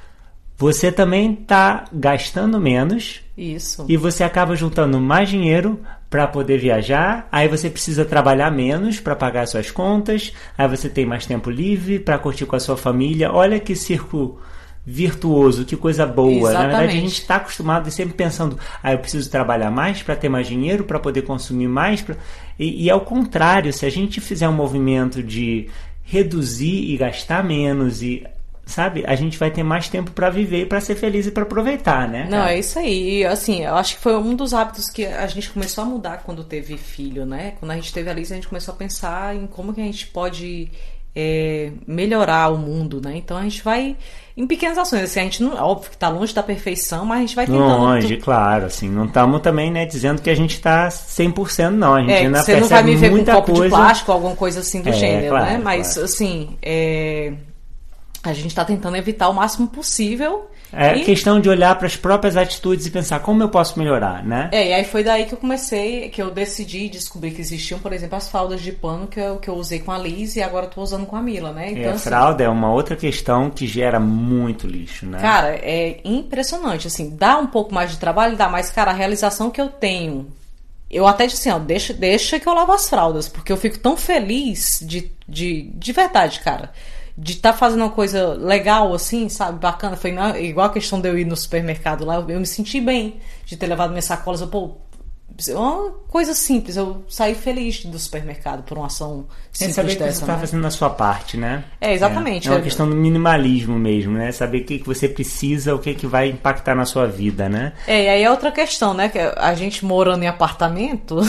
você 0.57 0.91
também 0.91 1.39
está 1.41 1.85
gastando 1.93 2.61
menos. 2.61 3.21
Isso. 3.37 3.85
E 3.89 3.97
você 3.97 4.25
acaba 4.25 4.57
juntando 4.57 4.99
mais 4.99 5.29
dinheiro 5.29 5.81
para 6.09 6.27
poder 6.27 6.59
viajar, 6.59 7.29
aí 7.31 7.49
você 7.49 7.69
precisa 7.69 8.05
trabalhar 8.05 8.51
menos 8.51 8.99
para 8.99 9.15
pagar 9.15 9.47
suas 9.47 9.71
contas, 9.71 10.33
aí 10.57 10.69
você 10.69 10.89
tem 10.89 11.05
mais 11.05 11.27
tempo 11.27 11.51
livre 11.51 11.99
para 11.99 12.19
curtir 12.19 12.47
com 12.47 12.57
a 12.57 12.61
sua 12.61 12.77
família. 12.77 13.31
Olha 13.33 13.61
que 13.61 13.77
circo 13.77 14.41
virtuoso, 14.87 15.65
que 15.65 15.77
coisa 15.77 16.07
boa. 16.07 16.51
Exatamente. 16.51 16.55
Na 16.55 16.79
verdade, 16.79 16.99
a 16.99 17.01
gente 17.01 17.21
está 17.21 17.37
acostumado 17.37 17.89
e 17.89 17.93
sempre 17.93 18.15
pensando, 18.15 18.57
ah, 18.81 18.93
eu 18.93 18.99
preciso 19.01 19.29
trabalhar 19.29 19.71
mais 19.71 20.01
para 20.01 20.15
ter 20.15 20.29
mais 20.29 20.47
dinheiro, 20.47 20.85
para 20.85 21.01
poder 21.01 21.23
consumir 21.23 21.67
mais. 21.67 22.01
Pra... 22.01 22.15
E, 22.57 22.85
e 22.85 22.91
ao 22.91 23.01
contrário, 23.01 23.73
se 23.73 23.85
a 23.85 23.91
gente 23.91 24.21
fizer 24.21 24.49
um 24.49 24.53
movimento 24.53 25.23
de 25.23 25.69
reduzir 26.05 26.93
e 26.93 26.97
gastar 26.97 27.43
menos 27.43 28.01
e 28.01 28.25
sabe? 28.67 29.05
A 29.07 29.15
gente 29.15 29.39
vai 29.39 29.51
ter 29.51 29.63
mais 29.63 29.89
tempo 29.89 30.11
para 30.11 30.29
viver 30.29 30.63
e 30.63 30.67
para 30.67 30.81
ser 30.81 30.97
feliz 30.97 31.27
e 31.27 31.31
para 31.31 31.45
aproveitar, 31.45 32.09
né? 32.09 32.27
Não, 32.29 32.45
é 32.45 32.59
isso 32.59 32.79
aí. 32.79 33.21
E, 33.21 33.25
assim, 33.25 33.65
eu 33.65 33.77
acho 33.77 33.97
que 33.97 34.03
foi 34.03 34.17
um 34.17 34.35
dos 34.35 34.53
hábitos 34.53 34.91
que 34.91 35.07
a 35.07 35.27
gente 35.29 35.49
começou 35.51 35.85
a 35.85 35.87
mudar 35.87 36.23
quando 36.25 36.43
teve 36.43 36.77
filho, 36.77 37.25
né? 37.25 37.55
Quando 37.61 37.71
a 37.71 37.77
gente 37.77 37.93
teve 37.93 38.11
a 38.11 38.13
Liz, 38.13 38.33
a 38.33 38.35
gente 38.35 38.49
começou 38.49 38.75
a 38.75 38.77
pensar 38.77 39.37
em 39.37 39.47
como 39.47 39.73
que 39.73 39.81
a 39.81 39.85
gente 39.85 40.09
pode 40.09 40.69
é, 41.15 41.71
melhorar 41.87 42.53
o 42.53 42.59
mundo, 42.59 43.01
né? 43.01 43.17
Então 43.17 43.39
a 43.39 43.43
gente 43.43 43.63
vai 43.63 43.97
em 44.37 44.47
pequenas 44.47 44.77
ações, 44.77 45.05
assim, 45.05 45.21
a 45.21 45.23
gente 45.23 45.43
não, 45.43 45.55
óbvio 45.57 45.91
que 45.91 45.97
tá 45.97 46.11
longe 46.11 46.35
da 46.35 46.43
perfeição, 46.43 47.07
mas 47.07 47.19
a 47.19 47.21
gente 47.23 47.37
vai 47.37 47.47
tentando. 47.47 47.65
Longe, 47.67 48.17
claro, 48.19 48.67
assim, 48.67 48.87
não 48.91 49.07
estamos 49.07 49.41
também, 49.41 49.71
né, 49.71 49.87
dizendo 49.87 50.21
que 50.21 50.29
a 50.29 50.35
gente 50.35 50.61
tá 50.61 50.89
100% 50.89 51.71
não, 51.71 51.95
a 51.95 52.01
gente 52.01 52.13
é, 52.13 52.19
ainda 52.19 52.43
você 52.43 52.61
não 52.61 52.69
vai 52.69 52.83
me 52.83 52.97
ver 52.97 53.11
com 53.11 53.17
um 53.17 53.25
copo 53.25 53.53
coisa... 53.53 53.63
de 53.63 53.69
plástico, 53.71 54.13
alguma 54.13 54.37
coisa 54.37 54.61
assim 54.61 54.83
do 54.83 54.91
é, 54.91 54.93
gênero, 54.93 55.31
claro, 55.31 55.45
né? 55.47 55.61
Mas 55.65 55.95
claro. 55.95 56.05
assim, 56.05 56.59
é, 56.61 57.33
a 58.29 58.35
gente 58.35 58.49
está 58.49 58.65
tentando 58.65 58.97
evitar 58.97 59.29
o 59.29 59.35
máximo 59.35 59.69
possível. 59.69 60.51
É 60.73 60.97
e... 60.97 61.05
questão 61.05 61.41
de 61.41 61.49
olhar 61.49 61.77
para 61.77 61.87
as 61.87 61.97
próprias 61.97 62.37
atitudes 62.37 62.87
e 62.87 62.91
pensar 62.91 63.21
como 63.21 63.43
eu 63.43 63.49
posso 63.49 63.79
melhorar, 63.79 64.25
né? 64.25 64.49
É, 64.53 64.69
e 64.69 64.75
aí 64.75 64.85
foi 64.85 65.05
daí 65.05 65.25
que 65.25 65.35
eu 65.35 65.39
comecei, 65.39 66.09
que 66.09 66.21
eu 66.21 66.31
decidi 66.31 66.89
descobrir 66.89 67.31
que 67.31 67.41
existiam, 67.41 67.79
por 67.79 67.93
exemplo, 67.93 68.17
as 68.17 68.29
fraldas 68.29 68.61
de 68.61 68.73
pano 68.73 69.07
que 69.07 69.21
eu, 69.21 69.39
que 69.39 69.49
eu 69.49 69.55
usei 69.55 69.79
com 69.79 69.93
a 69.93 69.99
Liz 69.99 70.37
e 70.37 70.43
agora 70.43 70.67
estou 70.67 70.83
usando 70.83 71.07
com 71.07 71.17
a 71.17 71.23
Mila, 71.23 71.53
né? 71.53 71.71
Então, 71.71 71.85
é, 71.85 71.89
assim, 71.91 72.09
fralda 72.09 72.45
é 72.45 72.49
uma 72.49 72.73
outra 72.73 72.97
questão 72.97 73.49
que 73.51 73.67
gera 73.67 74.01
muito 74.01 74.67
lixo, 74.67 75.07
né? 75.07 75.19
Cara, 75.21 75.51
é 75.51 76.01
impressionante, 76.05 76.87
assim, 76.87 77.15
dá 77.17 77.39
um 77.39 77.47
pouco 77.47 77.73
mais 77.73 77.91
de 77.93 77.99
trabalho, 77.99 78.37
dá, 78.37 78.49
mas, 78.49 78.71
cara, 78.71 78.91
a 78.91 78.95
realização 78.95 79.51
que 79.51 79.61
eu 79.61 79.69
tenho 79.69 80.27
eu 80.89 81.05
até 81.05 81.27
disse 81.27 81.49
assim, 81.49 81.59
ó, 81.59 81.59
deixa, 81.59 81.93
deixa 81.93 82.39
que 82.39 82.49
eu 82.49 82.55
lavo 82.55 82.71
as 82.71 82.89
fraldas, 82.89 83.29
porque 83.29 83.53
eu 83.53 83.57
fico 83.57 83.77
tão 83.77 83.97
feliz 83.97 84.81
de, 84.87 85.11
de, 85.29 85.63
de 85.75 85.93
verdade, 85.93 86.39
cara 86.41 86.71
de 87.17 87.33
estar 87.33 87.53
tá 87.53 87.59
fazendo 87.59 87.81
uma 87.81 87.91
coisa 87.91 88.35
legal, 88.35 88.93
assim, 88.93 89.29
sabe, 89.29 89.59
bacana. 89.59 89.97
Foi 89.97 90.15
igual 90.41 90.67
a 90.67 90.73
questão 90.73 91.01
de 91.01 91.09
eu 91.09 91.19
ir 91.19 91.25
no 91.25 91.37
supermercado 91.37 92.05
lá, 92.05 92.17
eu, 92.17 92.41
me 92.41 92.47
senti 92.47 92.81
bem 92.81 93.17
de 93.45 93.57
ter 93.57 93.67
levado 93.67 93.91
minhas 93.91 94.05
sacolas. 94.05 94.41
Eu, 94.41 94.49
pô, 94.49 94.77
uma 95.51 95.91
coisa 96.09 96.35
simples, 96.35 96.77
eu 96.77 97.05
saí 97.09 97.35
feliz 97.35 97.85
do 97.85 97.99
supermercado 97.99 98.63
por 98.63 98.79
uma 98.79 98.87
ação 98.87 99.27
simples 99.53 99.77
é 99.79 99.83
saber 99.83 99.95
dessa. 99.95 100.05
que 100.05 100.13
você 100.13 100.21
está 100.21 100.33
né? 100.35 100.41
fazendo 100.41 100.67
a 100.67 100.71
sua 100.71 100.91
parte, 100.91 101.37
né? 101.37 101.65
É, 101.81 101.93
exatamente. 101.93 102.49
É, 102.49 102.53
é 102.53 102.55
uma 102.55 102.63
questão 102.63 102.89
do 102.89 102.95
minimalismo 102.97 103.79
mesmo, 103.79 104.13
né? 104.13 104.33
Saber 104.33 104.63
o 104.63 104.65
que, 104.65 104.79
que 104.79 104.87
você 104.87 105.09
precisa, 105.09 105.75
o 105.75 105.79
que, 105.79 105.95
que 105.95 106.07
vai 106.07 106.29
impactar 106.29 106.75
na 106.75 106.87
sua 106.87 107.07
vida, 107.07 107.49
né? 107.49 107.75
É, 107.87 108.05
e 108.05 108.09
aí 108.09 108.23
é 108.23 108.31
outra 108.31 108.51
questão, 108.51 108.95
né? 108.95 109.09
Que 109.09 109.19
a 109.19 109.55
gente 109.55 109.85
morando 109.85 110.23
em 110.23 110.27
apartamento, 110.27 111.21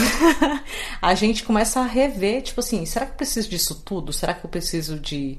a 1.02 1.14
gente 1.14 1.42
começa 1.42 1.80
a 1.80 1.86
rever, 1.86 2.42
tipo 2.42 2.60
assim, 2.60 2.86
será 2.86 3.04
que 3.04 3.12
eu 3.12 3.16
preciso 3.16 3.48
disso 3.48 3.74
tudo? 3.84 4.12
Será 4.12 4.32
que 4.32 4.44
eu 4.44 4.50
preciso 4.50 4.98
de 4.98 5.38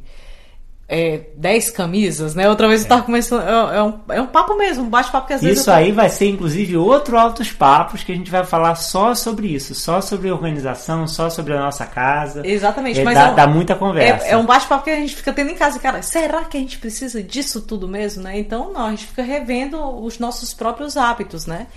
é, 0.91 1.21
10 1.35 1.69
camisas, 1.69 2.33
né? 2.33 2.49
Outra 2.49 2.67
vez 2.67 2.81
eu 2.81 2.87
tava 2.87 3.03
começando. 3.03 3.43
É, 3.43 3.77
é, 3.77 3.83
um, 3.83 3.99
é 4.09 4.21
um 4.21 4.25
papo 4.25 4.57
mesmo, 4.57 4.85
um 4.85 4.89
bate-papo 4.89 5.27
que 5.27 5.33
às 5.33 5.41
vezes. 5.41 5.59
Isso 5.59 5.69
aí 5.69 5.91
vai 5.91 6.09
ser, 6.09 6.29
inclusive, 6.29 6.75
outro 6.75 7.15
altos 7.15 7.51
papos 7.51 8.03
que 8.03 8.11
a 8.11 8.15
gente 8.15 8.31
vai 8.31 8.43
falar 8.43 8.73
só 8.73 9.13
sobre 9.13 9.53
isso, 9.53 9.75
só 9.75 10.01
sobre 10.01 10.31
organização, 10.31 11.05
só 11.05 11.29
sobre 11.29 11.53
a 11.53 11.59
nossa 11.59 11.85
casa. 11.85 12.41
Exatamente, 12.43 13.01
é, 13.01 13.03
mas. 13.03 13.13
Dá, 13.13 13.27
é 13.27 13.31
um, 13.31 13.35
dá 13.35 13.47
muita 13.47 13.75
conversa. 13.75 14.25
É, 14.25 14.31
é 14.31 14.37
um 14.37 14.47
bate-papo 14.47 14.83
que 14.83 14.89
a 14.89 14.95
gente 14.95 15.15
fica 15.15 15.31
tendo 15.31 15.51
em 15.51 15.55
casa, 15.55 15.77
cara. 15.77 16.01
Será 16.01 16.43
que 16.45 16.57
a 16.57 16.59
gente 16.59 16.79
precisa 16.79 17.21
disso 17.21 17.61
tudo 17.61 17.87
mesmo, 17.87 18.23
né? 18.23 18.39
Então, 18.39 18.73
não, 18.73 18.87
a 18.87 18.89
gente 18.89 19.05
fica 19.05 19.21
revendo 19.21 19.79
os 20.03 20.17
nossos 20.17 20.55
próprios 20.55 20.97
hábitos, 20.97 21.45
né? 21.45 21.67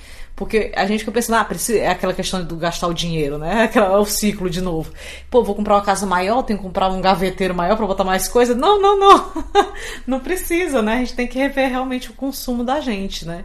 Porque 0.42 0.72
a 0.74 0.85
gente 0.87 1.00
fica 1.00 1.12
pensando, 1.12 1.37
ah, 1.37 1.44
precisa, 1.44 1.78
é 1.78 1.87
aquela 1.87 2.12
questão 2.12 2.44
do 2.44 2.57
gastar 2.57 2.88
o 2.88 2.92
dinheiro, 2.92 3.38
né? 3.38 3.62
Aquela, 3.70 3.94
é 3.94 3.96
o 3.96 4.05
ciclo 4.05 4.50
de 4.50 4.61
novo. 4.61 4.92
Pô, 5.31 5.40
vou 5.44 5.55
comprar 5.55 5.74
uma 5.76 5.85
casa 5.85 6.05
maior, 6.05 6.42
tenho 6.42 6.59
que 6.59 6.64
comprar 6.64 6.88
um 6.88 7.00
gaveteiro 7.00 7.55
maior 7.55 7.76
para 7.76 7.87
botar 7.87 8.02
mais 8.02 8.26
coisa. 8.26 8.52
Não, 8.52 8.81
não, 8.83 8.98
não. 8.98 9.33
não 10.05 10.18
precisa, 10.18 10.83
né? 10.83 10.94
A 10.94 10.98
gente 10.98 11.14
tem 11.14 11.28
que 11.28 11.38
rever 11.38 11.70
realmente 11.70 12.11
o 12.11 12.14
consumo 12.14 12.64
da 12.64 12.81
gente, 12.81 13.24
né? 13.24 13.44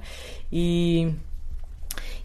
E. 0.52 1.14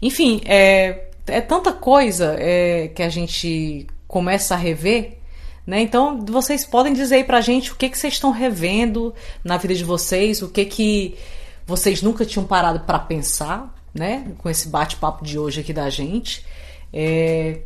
Enfim, 0.01 0.41
é, 0.43 1.09
é 1.27 1.39
tanta 1.39 1.71
coisa 1.71 2.35
é, 2.39 2.87
que 2.87 3.03
a 3.03 3.09
gente 3.09 3.85
começa 4.07 4.55
a 4.55 4.57
rever. 4.57 5.19
Né? 5.67 5.81
Então, 5.81 6.25
vocês 6.25 6.65
podem 6.65 6.93
dizer 6.93 7.15
aí 7.17 7.23
pra 7.23 7.41
gente 7.41 7.71
o 7.71 7.75
que, 7.75 7.89
que 7.89 7.97
vocês 7.97 8.13
estão 8.13 8.31
revendo 8.31 9.13
na 9.43 9.55
vida 9.55 9.75
de 9.75 9.83
vocês, 9.83 10.41
o 10.41 10.49
que, 10.49 10.65
que 10.65 11.15
vocês 11.63 12.01
nunca 12.01 12.25
tinham 12.25 12.45
parado 12.45 12.79
para 12.81 12.97
pensar, 12.97 13.71
né? 13.93 14.33
Com 14.37 14.49
esse 14.49 14.67
bate-papo 14.69 15.23
de 15.23 15.37
hoje 15.37 15.61
aqui 15.61 15.73
da 15.73 15.89
gente. 15.89 16.45
É... 16.91 17.61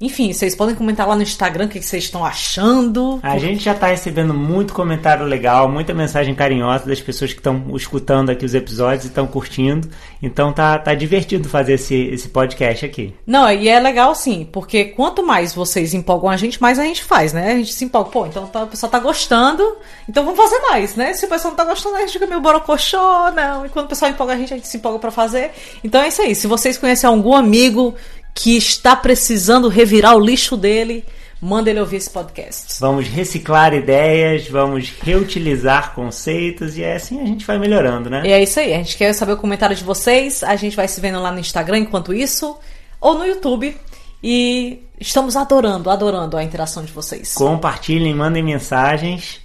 Enfim, 0.00 0.32
vocês 0.32 0.54
podem 0.54 0.74
comentar 0.74 1.08
lá 1.08 1.16
no 1.16 1.22
Instagram 1.22 1.66
o 1.66 1.68
que 1.68 1.80
vocês 1.80 2.04
estão 2.04 2.24
achando. 2.24 3.18
A 3.22 3.38
gente 3.38 3.64
já 3.64 3.72
está 3.72 3.86
recebendo 3.86 4.34
muito 4.34 4.74
comentário 4.74 5.24
legal, 5.24 5.68
muita 5.68 5.94
mensagem 5.94 6.34
carinhosa 6.34 6.84
das 6.86 7.00
pessoas 7.00 7.32
que 7.32 7.40
estão 7.40 7.74
escutando 7.74 8.30
aqui 8.30 8.44
os 8.44 8.54
episódios 8.54 9.04
e 9.04 9.08
estão 9.08 9.26
curtindo. 9.26 9.88
Então 10.22 10.52
tá, 10.52 10.78
tá 10.78 10.94
divertido 10.94 11.48
fazer 11.48 11.74
esse, 11.74 11.94
esse 11.94 12.28
podcast 12.28 12.84
aqui. 12.84 13.14
Não, 13.26 13.50
e 13.50 13.68
é 13.68 13.80
legal 13.80 14.14
sim, 14.14 14.46
porque 14.52 14.86
quanto 14.86 15.24
mais 15.24 15.54
vocês 15.54 15.94
empolgam 15.94 16.28
a 16.28 16.36
gente, 16.36 16.60
mais 16.60 16.78
a 16.78 16.84
gente 16.84 17.02
faz, 17.02 17.32
né? 17.32 17.52
A 17.52 17.56
gente 17.56 17.72
se 17.72 17.84
empolga, 17.84 18.10
pô, 18.10 18.26
então 18.26 18.46
tá, 18.46 18.64
o 18.64 18.66
pessoal 18.66 18.90
tá 18.90 18.98
gostando, 18.98 19.64
então 20.08 20.24
vamos 20.24 20.38
fazer 20.38 20.58
mais, 20.60 20.94
né? 20.94 21.14
Se 21.14 21.24
o 21.24 21.28
pessoal 21.28 21.52
não 21.52 21.56
tá 21.56 21.64
gostando, 21.64 21.96
a 21.96 22.00
gente 22.00 22.12
fica 22.12 22.26
meio 22.26 22.40
borocochô, 22.40 23.30
não. 23.34 23.64
E 23.64 23.68
quando 23.70 23.86
o 23.86 23.88
pessoal 23.88 24.10
empolga 24.10 24.34
a 24.34 24.36
gente, 24.36 24.52
a 24.52 24.56
gente 24.56 24.68
se 24.68 24.76
empolga 24.76 24.98
para 24.98 25.10
fazer. 25.10 25.52
Então 25.82 26.02
é 26.02 26.08
isso 26.08 26.20
aí. 26.20 26.34
Se 26.34 26.46
vocês 26.46 26.76
conhecem 26.76 27.08
algum 27.08 27.34
amigo 27.34 27.94
que 28.36 28.54
está 28.54 28.94
precisando 28.94 29.66
revirar 29.66 30.14
o 30.14 30.20
lixo 30.20 30.58
dele, 30.58 31.02
manda 31.40 31.70
ele 31.70 31.80
ouvir 31.80 31.96
esse 31.96 32.10
podcast. 32.10 32.78
Vamos 32.78 33.08
reciclar 33.08 33.72
ideias, 33.72 34.46
vamos 34.46 34.92
reutilizar 35.00 35.94
conceitos 35.94 36.76
e 36.76 36.82
é 36.82 36.96
assim 36.96 37.18
a 37.20 37.24
gente 37.24 37.46
vai 37.46 37.58
melhorando, 37.58 38.10
né? 38.10 38.22
E 38.26 38.30
é 38.30 38.42
isso 38.42 38.60
aí. 38.60 38.74
A 38.74 38.76
gente 38.76 38.94
quer 38.98 39.14
saber 39.14 39.32
o 39.32 39.36
comentário 39.38 39.74
de 39.74 39.82
vocês. 39.82 40.44
A 40.44 40.54
gente 40.54 40.76
vai 40.76 40.86
se 40.86 41.00
vendo 41.00 41.20
lá 41.20 41.32
no 41.32 41.40
Instagram 41.40 41.78
enquanto 41.78 42.12
isso, 42.12 42.58
ou 43.00 43.18
no 43.18 43.24
YouTube. 43.24 43.74
E 44.22 44.82
estamos 45.00 45.34
adorando, 45.34 45.88
adorando 45.88 46.36
a 46.36 46.44
interação 46.44 46.84
de 46.84 46.92
vocês. 46.92 47.32
Compartilhem, 47.34 48.14
mandem 48.14 48.42
mensagens. 48.42 49.40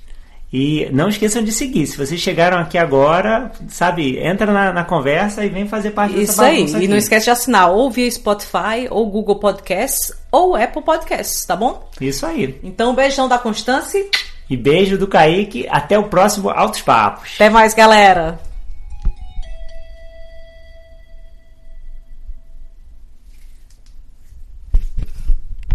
E 0.53 0.89
não 0.91 1.07
esqueçam 1.07 1.41
de 1.43 1.51
seguir. 1.51 1.87
Se 1.87 1.97
vocês 1.97 2.19
chegaram 2.19 2.57
aqui 2.57 2.77
agora, 2.77 3.51
sabe, 3.69 4.19
entra 4.19 4.51
na, 4.51 4.73
na 4.73 4.83
conversa 4.83 5.45
e 5.45 5.49
vem 5.49 5.65
fazer 5.65 5.91
parte 5.91 6.13
Isso 6.13 6.33
dessa 6.33 6.45
aí. 6.45 6.63
Aqui. 6.63 6.83
E 6.83 6.87
não 6.89 6.97
esquece 6.97 7.25
de 7.25 7.31
assinar 7.31 7.71
ou 7.71 7.89
via 7.89 8.11
Spotify, 8.11 8.87
ou 8.89 9.09
Google 9.09 9.37
Podcasts, 9.37 10.11
ou 10.29 10.55
Apple 10.55 10.83
Podcasts, 10.83 11.45
tá 11.45 11.55
bom? 11.55 11.89
Isso 12.01 12.25
aí. 12.25 12.59
Então, 12.63 12.93
beijão 12.93 13.29
da 13.29 13.37
Constância. 13.37 14.05
E 14.49 14.57
beijo 14.57 14.97
do 14.97 15.07
Kaique. 15.07 15.65
Até 15.69 15.97
o 15.97 16.09
próximo 16.09 16.49
Altos 16.49 16.81
Papos. 16.81 17.31
Até 17.35 17.49
mais, 17.49 17.73
galera. 17.73 18.37